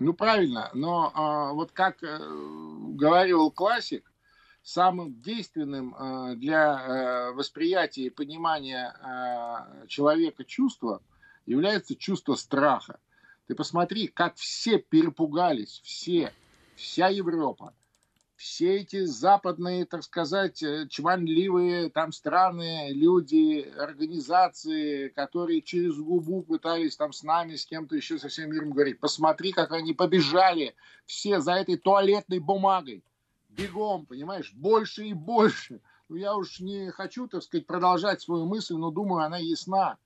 Ну, 0.00 0.14
правильно, 0.14 0.70
но 0.72 1.12
а, 1.14 1.52
вот 1.52 1.72
как 1.72 2.02
а, 2.02 2.18
говорил 2.18 3.50
классик, 3.50 4.10
самым 4.62 5.20
действенным 5.20 5.94
а, 5.94 6.34
для 6.36 6.72
а, 6.72 7.32
восприятия 7.32 8.04
и 8.04 8.10
понимания 8.10 8.94
а, 9.02 9.86
человека 9.88 10.44
чувства 10.44 11.02
является 11.44 11.94
чувство 11.94 12.34
страха. 12.34 12.98
Ты 13.46 13.54
посмотри, 13.54 14.06
как 14.06 14.36
все 14.36 14.78
перепугались, 14.78 15.82
все, 15.84 16.32
вся 16.76 17.08
Европа 17.08 17.74
все 18.40 18.76
эти 18.76 19.04
западные, 19.04 19.84
так 19.84 20.02
сказать, 20.02 20.62
э, 20.62 20.86
чванливые 20.88 21.90
там 21.90 22.10
страны, 22.10 22.88
люди, 22.90 23.60
организации, 23.76 25.08
которые 25.08 25.60
через 25.60 25.98
губу 25.98 26.42
пытались 26.42 26.96
там 26.96 27.12
с 27.12 27.22
нами, 27.22 27.56
с 27.56 27.66
кем-то 27.66 27.96
еще 27.96 28.18
со 28.18 28.28
всем 28.28 28.50
миром 28.50 28.70
говорить. 28.70 28.98
Посмотри, 28.98 29.52
как 29.52 29.72
они 29.72 29.92
побежали 29.92 30.74
все 31.04 31.40
за 31.40 31.52
этой 31.52 31.76
туалетной 31.76 32.38
бумагой. 32.38 33.04
Бегом, 33.50 34.06
понимаешь, 34.06 34.54
больше 34.54 35.04
и 35.04 35.12
больше. 35.12 35.82
Ну, 36.08 36.16
я 36.16 36.34
уж 36.34 36.60
не 36.60 36.90
хочу, 36.92 37.28
так 37.28 37.42
сказать, 37.42 37.66
продолжать 37.66 38.22
свою 38.22 38.46
мысль, 38.46 38.74
но 38.74 38.90
думаю, 38.90 39.22
она 39.22 39.36
ясна. 39.36 39.98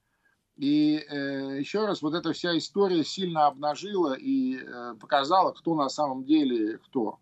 И 0.57 0.97
э, 0.97 1.61
еще 1.61 1.87
раз, 1.87 2.03
вот 2.03 2.15
эта 2.15 2.33
вся 2.33 2.59
история 2.59 3.05
сильно 3.05 3.47
обнажила 3.47 4.15
и 4.15 4.57
э, 4.57 4.95
показала, 5.01 5.53
кто 5.53 5.77
на 5.77 5.89
самом 5.89 6.25
деле 6.25 6.79
кто. 6.79 7.21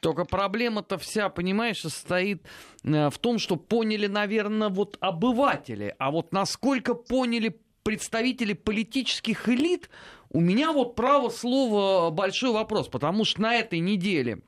Только 0.00 0.24
проблема-то 0.24 0.98
вся, 0.98 1.28
понимаешь, 1.28 1.80
состоит 1.80 2.42
э, 2.84 3.08
в 3.10 3.18
том, 3.18 3.38
что 3.38 3.56
поняли, 3.56 4.06
наверное, 4.06 4.68
вот 4.68 4.98
обыватели. 5.00 5.94
А 5.98 6.10
вот 6.10 6.32
насколько 6.32 6.94
поняли 6.94 7.60
представители 7.82 8.52
политических 8.52 9.48
элит, 9.48 9.88
у 10.30 10.40
меня 10.40 10.72
вот 10.72 10.96
право 10.96 11.30
слова 11.30 12.10
большой 12.10 12.52
вопрос, 12.52 12.88
потому 12.88 13.24
что 13.24 13.42
на 13.42 13.54
этой 13.54 13.78
неделе 13.78 14.42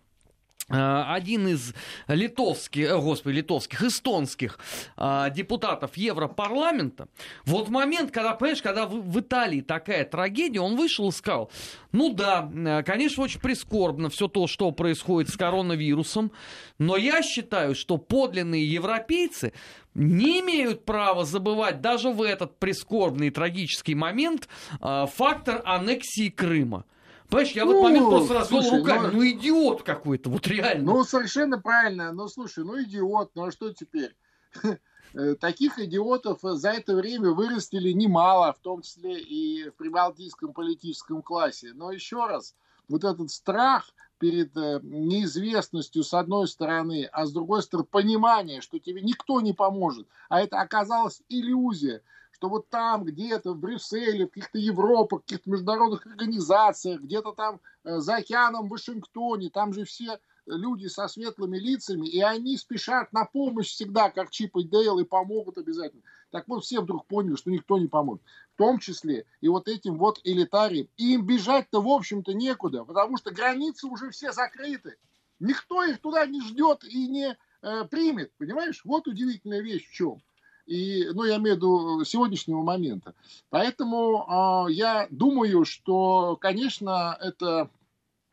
один 0.69 1.49
из 1.49 1.75
литовских, 2.09 2.91
э, 2.91 2.99
господи, 2.99 3.37
литовских, 3.37 3.83
эстонских 3.83 4.59
э, 4.97 5.29
депутатов 5.35 5.97
Европарламента, 5.97 7.09
вот 7.45 7.69
момент, 7.69 8.11
когда, 8.11 8.35
понимаешь, 8.35 8.63
когда 8.63 8.87
в 8.87 9.19
Италии 9.19 9.63
такая 9.63 10.05
трагедия, 10.05 10.61
он 10.61 10.77
вышел 10.77 11.09
и 11.09 11.13
сказал, 11.13 11.51
ну 11.93 12.13
да, 12.13 12.83
конечно, 12.85 13.23
очень 13.23 13.41
прискорбно 13.41 14.11
все 14.11 14.29
то, 14.29 14.47
что 14.47 14.71
происходит 14.73 15.31
с 15.31 15.37
коронавирусом, 15.37 16.33
но 16.79 16.97
я 16.97 17.23
считаю, 17.23 17.75
что 17.75 17.97
подлинные 17.97 18.71
европейцы 18.71 19.55
не 19.95 20.41
имеют 20.41 20.85
права 20.85 21.25
забывать 21.25 21.81
даже 21.81 22.11
в 22.11 22.23
этот 22.23 22.59
прискорбный 22.59 23.31
трагический 23.31 23.95
момент 23.95 24.49
фактор 24.81 25.63
аннексии 25.65 26.29
Крыма. 26.29 26.85
Понимаешь, 27.29 27.53
я 27.53 27.65
ну, 27.65 27.71
в 27.71 27.71
этот 27.73 27.83
момент 27.83 28.09
просто 28.09 28.35
развел 28.35 28.63
слушай, 28.63 28.79
руками. 28.79 29.07
Ну, 29.07 29.13
ну 29.13 29.29
идиот 29.29 29.83
какой-то, 29.83 30.31
вот 30.31 30.47
реально. 30.47 30.93
Ну, 30.93 31.05
совершенно 31.05 31.59
правильно. 31.61 32.13
Ну, 32.13 32.29
слушай, 32.29 32.65
ну 32.65 32.83
идиот, 32.83 33.33
ну 33.35 33.45
а 33.45 33.53
что 33.53 33.73
теперь? 33.73 34.15
Э, 35.15 35.35
таких 35.37 35.79
идиотов 35.79 36.41
за 36.43 36.69
это 36.69 36.95
время 36.95 37.31
вырастили 37.31 37.93
немало, 37.93 38.53
в 38.53 38.59
том 38.59 38.83
числе 38.83 39.19
и 39.19 39.71
в 39.71 39.75
прибалтийском 39.77 40.53
политическом 40.53 41.23
классе. 41.23 41.71
Но 41.75 41.91
еще 41.91 42.27
раз, 42.27 42.55
вот 42.91 43.05
этот 43.05 43.31
страх 43.31 43.91
перед 44.19 44.55
э, 44.57 44.81
неизвестностью 44.83 46.03
с 46.05 46.13
одной 46.13 46.47
стороны, 46.47 47.09
а 47.11 47.25
с 47.25 47.33
другой 47.33 47.63
стороны 47.63 47.89
понимание, 47.91 48.61
что 48.61 48.79
тебе 48.79 49.01
никто 49.01 49.41
не 49.41 49.55
поможет, 49.55 50.07
а 50.29 50.43
это 50.43 50.61
оказалась 50.61 51.23
иллюзия 51.31 52.03
что 52.39 52.49
вот 52.49 52.69
там 52.69 53.05
где-то 53.05 53.53
в 53.53 53.59
Брюсселе, 53.59 54.27
в 54.27 54.31
каких-то 54.31 54.59
Европах, 54.59 55.21
в 55.21 55.23
каких-то 55.25 55.51
международных 55.51 56.07
организациях, 56.07 57.01
где-то 57.01 57.33
там 57.33 57.61
э, 57.83 57.99
за 57.99 58.17
океаном 58.17 58.69
в 58.69 58.71
Вашингтоне, 58.71 59.51
там 59.51 59.73
же 59.75 59.85
все 59.85 60.21
люди 60.47 60.87
со 60.87 61.09
светлыми 61.09 61.59
лицами, 61.59 62.07
и 62.07 62.21
они 62.21 62.57
спешат 62.57 63.13
на 63.13 63.25
помощь 63.25 63.71
всегда, 63.71 64.11
как 64.11 64.31
Чип 64.31 64.57
и 64.57 64.63
Дейл, 64.63 65.01
и 65.01 65.05
помогут 65.05 65.59
обязательно. 65.59 66.03
Так 66.31 66.47
вот, 66.47 66.65
все 66.65 66.81
вдруг 66.81 67.07
поняли, 67.07 67.35
что 67.35 67.51
никто 67.51 67.77
не 67.77 67.89
поможет. 67.89 68.23
В 68.55 68.59
том 68.59 68.79
числе 68.79 69.27
и 69.41 69.49
вот 69.49 69.67
этим 69.67 69.99
вот 69.99 70.21
элитариям. 70.23 70.87
И 70.97 71.15
им 71.15 71.27
бежать-то, 71.27 71.83
в 71.83 71.89
общем-то, 71.89 72.35
некуда, 72.35 72.85
потому 72.85 73.17
что 73.17 73.33
границы 73.33 73.89
уже 73.89 74.11
все 74.11 74.31
закрыты. 74.31 74.97
Никто 75.41 75.83
их 75.83 76.01
туда 76.01 76.25
не 76.25 76.41
ждет 76.41 76.85
и 76.85 77.09
не 77.09 77.37
э, 77.63 77.85
примет, 77.91 78.33
понимаешь? 78.39 78.83
Вот 78.85 79.09
удивительная 79.09 79.61
вещь 79.61 79.89
в 79.89 79.93
чем 79.93 80.23
и, 80.69 81.09
ну, 81.15 81.25
я 81.25 81.37
имею 81.37 81.55
в 81.55 81.57
виду 81.57 82.05
сегодняшнего 82.05 82.63
момента. 82.63 83.15
Поэтому 83.49 84.67
э, 84.69 84.73
я 84.73 85.09
думаю, 85.11 85.65
что, 85.65 86.37
конечно, 86.37 87.17
эта 87.21 87.71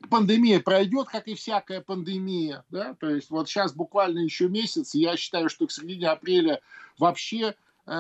пандемия 0.10 0.60
пройдет, 0.60 1.08
как 1.08 1.28
и 1.28 1.36
всякая 1.36 1.82
пандемия, 1.82 2.66
да, 2.70 2.94
то 3.00 3.10
есть 3.10 3.30
вот 3.30 3.48
сейчас 3.48 3.74
буквально 3.74 4.20
еще 4.20 4.50
месяц, 4.50 4.94
я 4.94 5.16
считаю, 5.16 5.50
что 5.50 5.66
к 5.66 5.72
середине 5.72 6.10
апреля 6.10 6.60
вообще 7.00 7.56
э, 7.86 7.92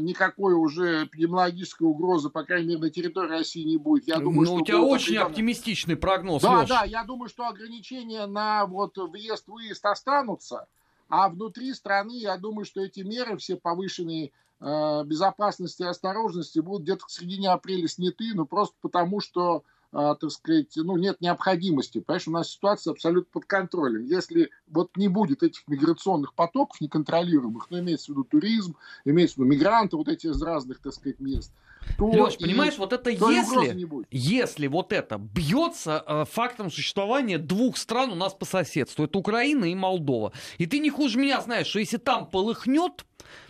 никакой 0.00 0.54
уже 0.54 1.04
эпидемиологической 1.04 1.86
угрозы, 1.86 2.30
по 2.30 2.44
крайней 2.44 2.68
мере, 2.68 2.80
на 2.80 2.90
территории 2.90 3.30
России 3.30 3.64
не 3.64 3.76
будет. 3.76 4.06
Я 4.06 4.18
думаю, 4.18 4.36
ну, 4.36 4.44
что 4.46 4.54
у 4.54 4.64
тебя 4.64 4.80
очень 4.80 5.02
определенно... 5.02 5.26
оптимистичный 5.26 5.96
прогноз, 5.96 6.42
Да, 6.42 6.60
Леш. 6.60 6.68
да, 6.68 6.84
я 6.84 7.04
думаю, 7.04 7.28
что 7.28 7.48
ограничения 7.48 8.26
на 8.26 8.64
вот 8.66 8.96
въезд-выезд 8.96 9.84
останутся, 9.84 10.68
а 11.10 11.28
внутри 11.28 11.74
страны, 11.74 12.18
я 12.18 12.36
думаю, 12.38 12.64
что 12.64 12.80
эти 12.80 13.00
меры 13.00 13.36
все 13.36 13.56
повышенные 13.56 14.30
э, 14.60 15.04
безопасности 15.04 15.82
и 15.82 15.86
осторожности 15.86 16.60
будут 16.60 16.82
где-то 16.82 17.04
к 17.04 17.10
середине 17.10 17.50
апреля 17.50 17.88
сняты, 17.88 18.32
ну 18.34 18.46
просто 18.46 18.76
потому, 18.80 19.20
что 19.20 19.64
а, 19.92 20.14
так 20.14 20.30
сказать, 20.30 20.72
ну, 20.76 20.96
нет 20.96 21.20
необходимости. 21.20 21.98
Понимаешь, 21.98 22.28
у 22.28 22.30
нас 22.30 22.50
ситуация 22.50 22.92
абсолютно 22.92 23.28
под 23.32 23.44
контролем. 23.46 24.04
Если 24.04 24.50
вот 24.68 24.96
не 24.96 25.08
будет 25.08 25.42
этих 25.42 25.66
миграционных 25.66 26.34
потоков 26.34 26.80
неконтролируемых, 26.80 27.66
ну, 27.70 27.80
имеется 27.80 28.06
в 28.06 28.08
виду 28.10 28.24
туризм, 28.24 28.76
имеется 29.04 29.34
в 29.34 29.38
виду 29.38 29.48
мигранты 29.48 29.96
вот 29.96 30.06
эти 30.06 30.28
из 30.28 30.40
разных, 30.40 30.78
так 30.78 30.92
сказать, 30.92 31.18
мест, 31.18 31.52
то 31.98 32.10
Леш, 32.10 32.38
понимаешь, 32.38 32.78
вот 32.78 32.92
это 32.92 33.10
если, 33.10 34.06
если 34.10 34.66
вот 34.66 34.92
это 34.92 35.18
бьется 35.18 36.02
э, 36.06 36.24
фактом 36.30 36.70
существования 36.70 37.38
двух 37.38 37.76
стран 37.76 38.10
у 38.10 38.14
нас 38.14 38.34
по 38.34 38.44
соседству, 38.44 39.04
это 39.04 39.18
Украина 39.18 39.66
и 39.66 39.74
Молдова. 39.74 40.32
И 40.58 40.66
ты 40.66 40.78
не 40.78 40.90
хуже 40.90 41.18
меня 41.18 41.40
знаешь, 41.40 41.66
что 41.66 41.78
если 41.78 41.98
там 41.98 42.28
полыхнет, 42.28 43.04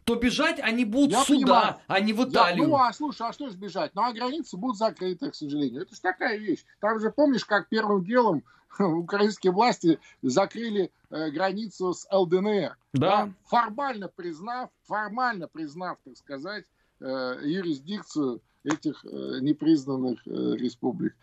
то 0.05 0.15
бежать 0.15 0.61
они 0.61 0.85
будут 0.85 1.13
я 1.13 1.25
сюда, 1.25 1.37
понимаю. 1.39 1.77
а 1.87 2.01
не 2.01 2.13
в 2.13 2.29
Италию. 2.29 2.63
Я, 2.65 2.69
ну, 2.69 2.77
а 2.77 2.93
слушай, 2.93 3.27
а 3.27 3.33
что 3.33 3.51
сбежать? 3.51 3.93
Ну, 3.95 4.03
а 4.03 4.13
границы 4.13 4.57
будут 4.57 4.77
закрыты, 4.77 5.31
к 5.31 5.35
сожалению. 5.35 5.83
Это 5.83 5.95
же 5.95 6.01
такая 6.01 6.37
вещь. 6.37 6.65
Там 6.81 6.99
же, 6.99 7.11
помнишь, 7.11 7.45
как 7.45 7.69
первым 7.69 8.05
делом 8.05 8.43
украинские 8.79 9.53
власти 9.53 9.99
закрыли 10.23 10.91
э, 11.11 11.31
границу 11.31 11.93
с 11.93 12.07
ЛДНР. 12.11 12.77
Да. 12.93 13.27
да. 13.27 13.33
Формально 13.45 14.09
признав, 14.09 14.71
формально 14.85 15.49
признав, 15.49 15.99
так 16.05 16.17
сказать, 16.17 16.65
юрисдикцию 17.01 18.41
этих 18.65 19.05
э, 19.05 19.39
непризнанных 19.41 20.21
э, 20.27 20.31
республик. 20.57 21.15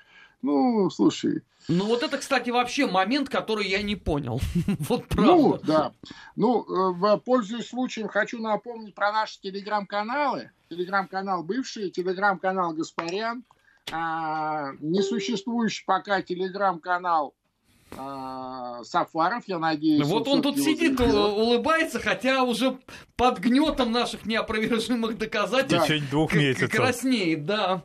Ну, 0.41 0.89
слушай. 0.91 1.41
Ну, 1.67 1.86
вот 1.86 2.03
это, 2.03 2.17
кстати, 2.17 2.51
вообще 2.51 2.86
момент, 2.86 3.28
который 3.28 3.67
я 3.67 3.82
не 3.82 3.95
понял. 3.95 4.39
вот 4.80 5.07
правда. 5.07 5.34
Ну, 5.36 5.59
да. 5.65 5.93
Ну, 6.36 6.93
в 6.93 7.17
пользуясь 7.17 7.67
случаем, 7.67 8.07
хочу 8.07 8.39
напомнить 8.39 8.93
про 8.93 9.11
наши 9.11 9.41
телеграм-каналы. 9.41 10.51
Телеграм-канал 10.69 11.43
бывший, 11.43 11.89
телеграм-канал 11.89 12.73
Гаспарян, 12.73 13.43
а, 13.91 14.73
несуществующий 14.80 15.86
пока 15.86 16.21
телеграм-канал 16.21 17.34
Сафаров, 17.91 19.43
я 19.47 19.59
надеюсь. 19.59 20.05
Вот 20.05 20.27
он 20.27 20.41
тут 20.41 20.57
сидит, 20.57 20.99
улыбается, 20.99 21.99
хотя 21.99 22.43
уже 22.43 22.77
под 23.15 23.39
гнетом 23.39 23.91
наших 23.91 24.25
неопровержимых 24.25 25.17
доказательств. 25.17 25.83
В 25.83 25.88
течение 25.88 26.09
двух 26.09 26.33
месяцев. 26.33 26.71
Краснеет, 26.71 27.45
да. 27.45 27.83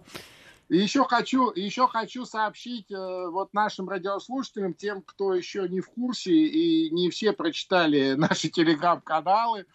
И 0.72 0.78
еще 0.78 1.04
хочу, 1.04 1.52
еще 1.54 1.86
хочу 1.86 2.24
сообщить 2.24 2.90
э, 2.90 3.28
вот 3.28 3.52
нашим 3.52 3.90
радиослушателям, 3.90 4.72
тем, 4.72 5.02
кто 5.02 5.34
еще 5.34 5.68
не 5.68 5.80
в 5.80 5.90
курсе 5.90 6.32
и 6.32 6.88
не 6.90 7.10
все 7.10 7.32
прочитали 7.32 8.14
наши 8.14 8.48
телеграм-каналы, 8.50 9.66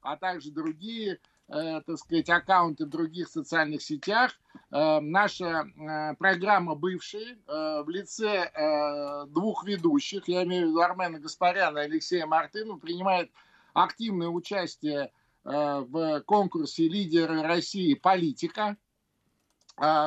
а 0.00 0.16
также 0.16 0.50
другие, 0.50 1.18
так 1.48 1.98
сказать, 1.98 2.28
аккаунты 2.28 2.86
в 2.86 2.88
других 2.88 3.28
социальных 3.28 3.82
сетях. 3.82 4.32
Э, 4.72 5.00
наша 5.00 5.64
э, 5.64 6.14
программа 6.16 6.74
«Бывшие» 6.74 7.38
э, 7.46 7.82
в 7.82 7.88
лице 7.88 8.50
э, 8.52 9.26
двух 9.28 9.64
ведущих, 9.64 10.26
я 10.28 10.42
имею 10.42 10.66
в 10.66 10.70
виду 10.70 10.80
Армена 10.80 11.20
Гаспаряна 11.20 11.78
и 11.78 11.82
Алексея 11.82 12.26
Мартыну, 12.26 12.78
принимает 12.78 13.30
активное 13.74 14.28
участие 14.28 15.12
э, 15.44 15.50
в 15.88 16.20
конкурсе 16.22 16.88
«Лидеры 16.88 17.42
России. 17.42 17.94
Политика», 17.94 18.76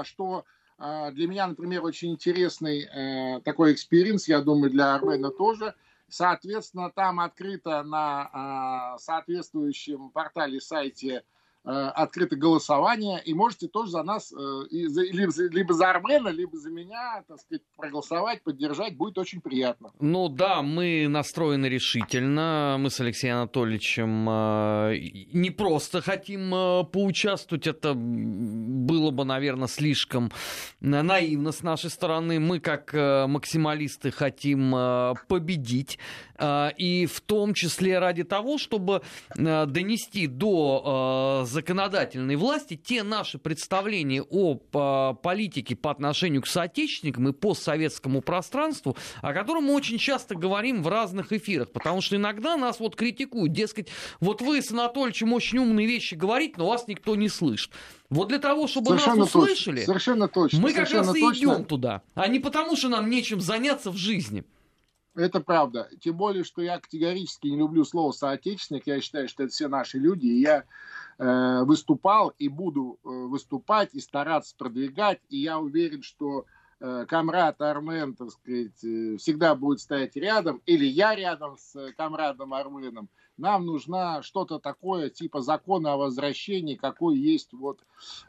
что 0.04 0.46
для 0.80 1.28
меня, 1.28 1.46
например, 1.46 1.84
очень 1.84 2.14
интересный 2.14 2.86
э, 2.86 3.42
такой 3.42 3.74
experience, 3.74 4.28
я 4.28 4.42
думаю, 4.42 4.72
для 4.72 4.96
Армена 4.96 5.30
тоже. 5.30 5.76
Соответственно, 6.10 6.90
там 6.92 7.20
открыто 7.20 7.84
на 7.84 8.30
а, 8.34 8.98
соответствующем 8.98 10.10
портале, 10.10 10.60
сайте 10.60 11.24
открыто 11.70 12.36
голосование, 12.36 13.22
и 13.24 13.34
можете 13.34 13.68
тоже 13.68 13.92
за 13.92 14.04
нас, 14.04 14.32
э, 14.32 14.36
либо, 14.72 15.32
либо 15.52 15.74
за 15.74 15.90
Армена, 15.90 16.30
либо 16.30 16.58
за 16.58 16.70
меня, 16.70 17.24
так 17.28 17.40
сказать, 17.40 17.62
проголосовать, 17.76 18.44
поддержать, 18.44 18.98
будет 18.98 19.18
очень 19.18 19.42
приятно. 19.42 19.92
Ну 20.00 20.30
да, 20.30 20.62
мы 20.62 21.08
настроены 21.08 21.68
решительно, 21.68 22.78
мы 22.80 22.90
с 22.90 23.00
Алексеем 23.00 23.38
Анатольевичем 23.38 24.30
э, 24.30 24.98
не 25.34 25.52
просто 25.52 26.02
хотим 26.02 26.52
поучаствовать, 26.88 27.68
это 27.68 27.94
было 27.94 29.12
бы, 29.12 29.26
наверное, 29.26 29.68
слишком 29.68 30.32
наивно 30.80 31.52
с 31.52 31.62
нашей 31.62 31.90
стороны, 31.90 32.40
мы 32.40 32.60
как 32.60 32.94
максималисты 32.94 34.12
хотим 34.12 34.72
победить, 35.28 36.00
и 36.78 37.08
в 37.12 37.22
том 37.22 37.54
числе 37.54 38.00
ради 38.00 38.24
того, 38.24 38.58
чтобы 38.58 39.02
донести 39.36 40.28
до 40.28 41.44
законодательной 41.46 42.36
власти 42.36 42.76
те 42.76 43.04
наши 43.04 43.38
представления 43.38 44.22
о 44.22 44.56
политике 45.14 45.76
по 45.76 45.92
отношению 45.92 46.42
к 46.42 46.48
соотечественникам 46.48 47.30
и 47.30 47.34
постсоветскому 47.34 48.22
пространству, 48.22 48.96
о 49.22 49.34
котором 49.34 49.66
мы 49.66 49.74
очень 49.74 49.98
часто 49.98 50.36
говорим 50.36 50.84
в 50.84 50.88
разных 50.88 51.34
эфирах, 51.34 51.72
потому 51.72 52.02
что 52.02 52.16
иногда 52.16 52.58
нас 52.58 52.80
вот 52.80 52.96
критикуют, 52.96 53.54
дескать, 53.54 53.90
вот 54.20 54.42
вы 54.42 54.62
с 54.62 54.72
Анатольевичем 54.72 55.34
очень 55.34 55.60
умные 55.60 55.88
вещи 55.88 56.16
говорите, 56.16 56.56
но 56.58 56.68
вас 56.68 56.88
никто 56.88 57.16
не 57.16 57.30
слышит. 57.30 57.72
Вот 58.10 58.30
для 58.30 58.40
того, 58.40 58.68
чтобы 58.68 58.88
совершенно 58.88 59.18
нас 59.18 59.36
услышали, 59.36 59.78
точно, 59.78 59.86
совершенно 59.86 60.28
точно, 60.28 60.60
мы 60.60 60.74
как 60.74 60.88
совершенно 60.88 61.08
раз 61.08 61.16
и 61.16 61.22
точно. 61.22 61.40
идем 61.40 61.66
туда, 61.66 62.02
а 62.16 62.28
не 62.28 62.40
потому, 62.40 62.76
что 62.76 62.90
нам 62.90 63.10
нечем 63.10 63.40
заняться 63.40 63.92
в 63.92 63.98
жизни. 63.98 64.44
Это 65.20 65.42
правда. 65.42 65.90
Тем 66.00 66.18
более, 66.18 66.44
что 66.44 66.62
я 66.62 66.80
категорически 66.80 67.48
не 67.48 67.58
люблю 67.58 67.84
слово 67.84 68.12
соотечественник. 68.12 68.88
Я 68.88 69.02
считаю, 69.02 69.28
что 69.28 69.44
это 69.44 69.52
все 69.52 69.68
наши 69.68 69.98
люди. 69.98 70.28
И 70.28 70.42
я 70.42 70.66
Э, 71.22 71.64
выступал 71.66 72.30
и 72.40 72.48
буду 72.48 72.98
э, 73.04 73.10
выступать 73.10 73.94
и 73.94 74.00
стараться 74.00 74.56
продвигать. 74.58 75.20
И 75.28 75.38
я 75.40 75.60
уверен, 75.60 76.02
что 76.02 76.46
э, 76.80 77.06
комрад 77.10 77.62
Армен, 77.62 78.16
так 78.16 78.32
сказать, 78.32 78.78
всегда 79.20 79.54
будет 79.54 79.82
стоять 79.82 80.16
рядом, 80.16 80.62
или 80.66 80.86
я 80.86 81.14
рядом 81.14 81.58
с 81.58 81.92
комрадом 81.98 82.54
Арменом. 82.54 83.10
Нам 83.36 83.66
нужно 83.66 84.22
что-то 84.22 84.60
такое, 84.60 85.10
типа 85.10 85.42
закона 85.42 85.94
о 85.94 85.98
возвращении, 85.98 86.76
какой 86.76 87.18
есть 87.18 87.52
вот 87.52 87.82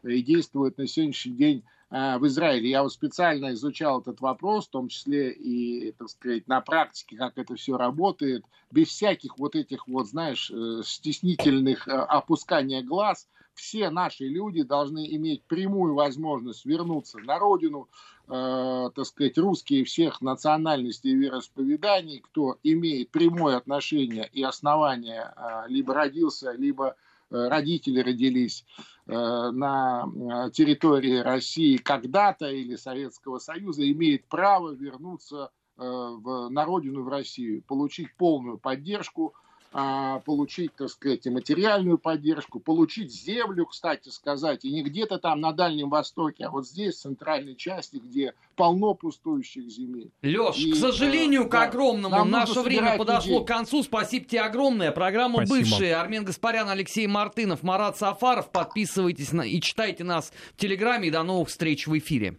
и 0.03 0.21
действует 0.21 0.77
на 0.77 0.85
сегодняшний 0.85 1.33
день 1.33 1.63
Э, 1.63 1.80
в 1.91 2.25
Израиле. 2.25 2.69
Я 2.69 2.83
вот 2.83 2.93
специально 2.93 3.51
изучал 3.51 3.99
этот 3.99 4.21
вопрос, 4.21 4.67
в 4.67 4.71
том 4.71 4.87
числе 4.87 5.33
и, 5.33 5.91
так 5.91 6.09
сказать, 6.09 6.47
на 6.47 6.61
практике, 6.61 7.17
как 7.17 7.37
это 7.37 7.55
все 7.55 7.75
работает, 7.75 8.45
без 8.71 8.87
всяких 8.87 9.37
вот 9.37 9.55
этих 9.55 9.87
вот, 9.87 10.07
знаешь, 10.07 10.49
э, 10.49 10.81
стеснительных 10.85 11.87
э, 11.87 11.91
опускания 11.91 12.81
глаз. 12.81 13.27
Все 13.53 13.89
наши 13.89 14.23
люди 14.23 14.63
должны 14.63 15.13
иметь 15.15 15.43
прямую 15.43 15.93
возможность 15.93 16.65
вернуться 16.65 17.19
на 17.19 17.37
родину, 17.37 17.89
э, 18.29 18.89
так 18.95 19.05
сказать, 19.05 19.37
русские 19.37 19.83
всех 19.83 20.21
национальностей 20.21 21.11
и 21.11 21.15
вероисповеданий, 21.15 22.21
кто 22.21 22.57
имеет 22.63 23.09
прямое 23.09 23.57
отношение 23.57 24.29
и 24.31 24.41
основание, 24.41 25.33
э, 25.35 25.63
либо 25.67 25.93
родился, 25.93 26.53
либо 26.53 26.95
Э, 26.95 27.10
родители 27.31 28.01
родились 28.01 28.65
э, 29.07 29.11
на 29.13 30.05
э, 30.05 30.51
территории 30.51 31.17
России 31.17 31.77
когда-то 31.77 32.49
или 32.49 32.75
Советского 32.75 33.39
Союза, 33.39 33.89
имеет 33.89 34.27
право 34.27 34.71
вернуться 34.71 35.51
на 35.77 36.65
родину, 36.65 37.01
в 37.01 37.07
Россию, 37.07 37.63
получить 37.63 38.15
полную 38.15 38.59
поддержку 38.59 39.33
получить, 39.71 40.75
так 40.75 40.89
сказать, 40.89 41.25
материальную 41.27 41.97
поддержку, 41.97 42.59
получить 42.59 43.13
землю, 43.13 43.65
кстати 43.65 44.09
сказать, 44.09 44.65
и 44.65 44.71
не 44.71 44.83
где-то 44.83 45.17
там 45.17 45.39
на 45.39 45.53
Дальнем 45.53 45.89
Востоке, 45.89 46.45
а 46.45 46.49
вот 46.49 46.67
здесь, 46.67 46.95
в 46.95 47.01
центральной 47.01 47.55
части, 47.55 47.97
где 48.03 48.33
полно 48.55 48.93
пустующих 48.93 49.69
земель. 49.69 50.11
Леш, 50.21 50.57
и, 50.57 50.73
к 50.73 50.75
сожалению, 50.75 51.45
э, 51.45 51.49
к 51.49 51.55
огромному, 51.55 52.15
да, 52.15 52.25
наше 52.25 52.59
время 52.61 52.97
подошло 52.97 53.31
людей. 53.31 53.45
к 53.45 53.47
концу. 53.47 53.83
Спасибо 53.83 54.25
тебе 54.25 54.41
огромное. 54.41 54.91
Программа 54.91 55.45
Спасибо. 55.45 55.69
«Бывшие». 55.69 55.95
Армен 55.95 56.25
Гаспарян, 56.25 56.69
Алексей 56.69 57.07
Мартынов, 57.07 57.63
Марат 57.63 57.97
Сафаров. 57.97 58.51
Подписывайтесь 58.51 59.31
на 59.31 59.41
и 59.41 59.61
читайте 59.61 60.03
нас 60.03 60.31
в 60.53 60.57
Телеграме. 60.57 61.07
И 61.07 61.11
до 61.11 61.23
новых 61.23 61.49
встреч 61.49 61.87
в 61.87 61.97
эфире. 61.97 62.37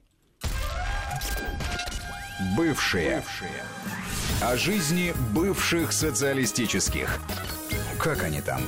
Бывшие. 2.56 3.16
Бывшие. 3.16 3.64
О 4.42 4.56
жизни 4.56 5.14
бывших 5.32 5.92
социалистических. 5.92 7.20
Как 7.96 8.24
они 8.24 8.40
там? 8.40 8.60